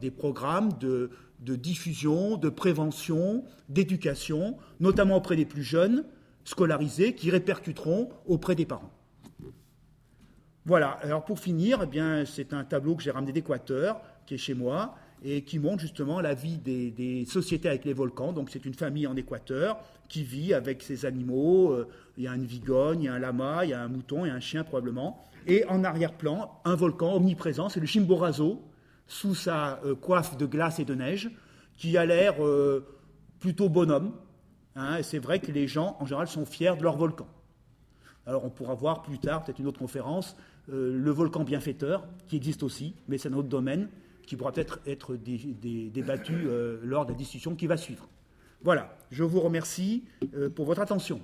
[0.00, 1.10] des programmes de,
[1.40, 6.04] de diffusion, de prévention, d'éducation, notamment auprès des plus jeunes,
[6.44, 8.90] scolarisés, qui répercuteront auprès des parents.
[10.64, 14.38] Voilà, alors pour finir, eh bien, c'est un tableau que j'ai ramené d'Équateur, qui est
[14.38, 18.32] chez moi, et qui montre justement la vie des, sociétés avec les volcans.
[18.32, 19.78] Donc c'est une famille en Équateur
[20.08, 21.72] qui vit avec ses animaux.
[21.72, 23.88] Euh, il y a une vigogne, il y a un lama, il y a un
[23.88, 25.24] mouton, il y a un chien probablement.
[25.46, 28.62] Et en arrière-plan, un volcan omniprésent, c'est le Chimborazo,
[29.08, 31.30] sous sa euh, coiffe de glace et de neige,
[31.76, 32.86] qui a l'air euh,
[33.40, 34.12] plutôt bonhomme.
[34.76, 37.26] Hein, c'est vrai que les gens, en général, sont fiers de leur volcan.
[38.26, 40.36] Alors on pourra voir plus tard, peut-être une autre conférence,
[40.70, 43.88] euh, le volcan bienfaiteur, qui existe aussi, mais c'est un autre domaine
[44.26, 46.46] qui pourra peut-être être, débattu
[46.82, 48.06] lors de la discussion qui va suivre.
[48.62, 50.04] Voilà, je vous remercie
[50.54, 51.22] pour votre attention.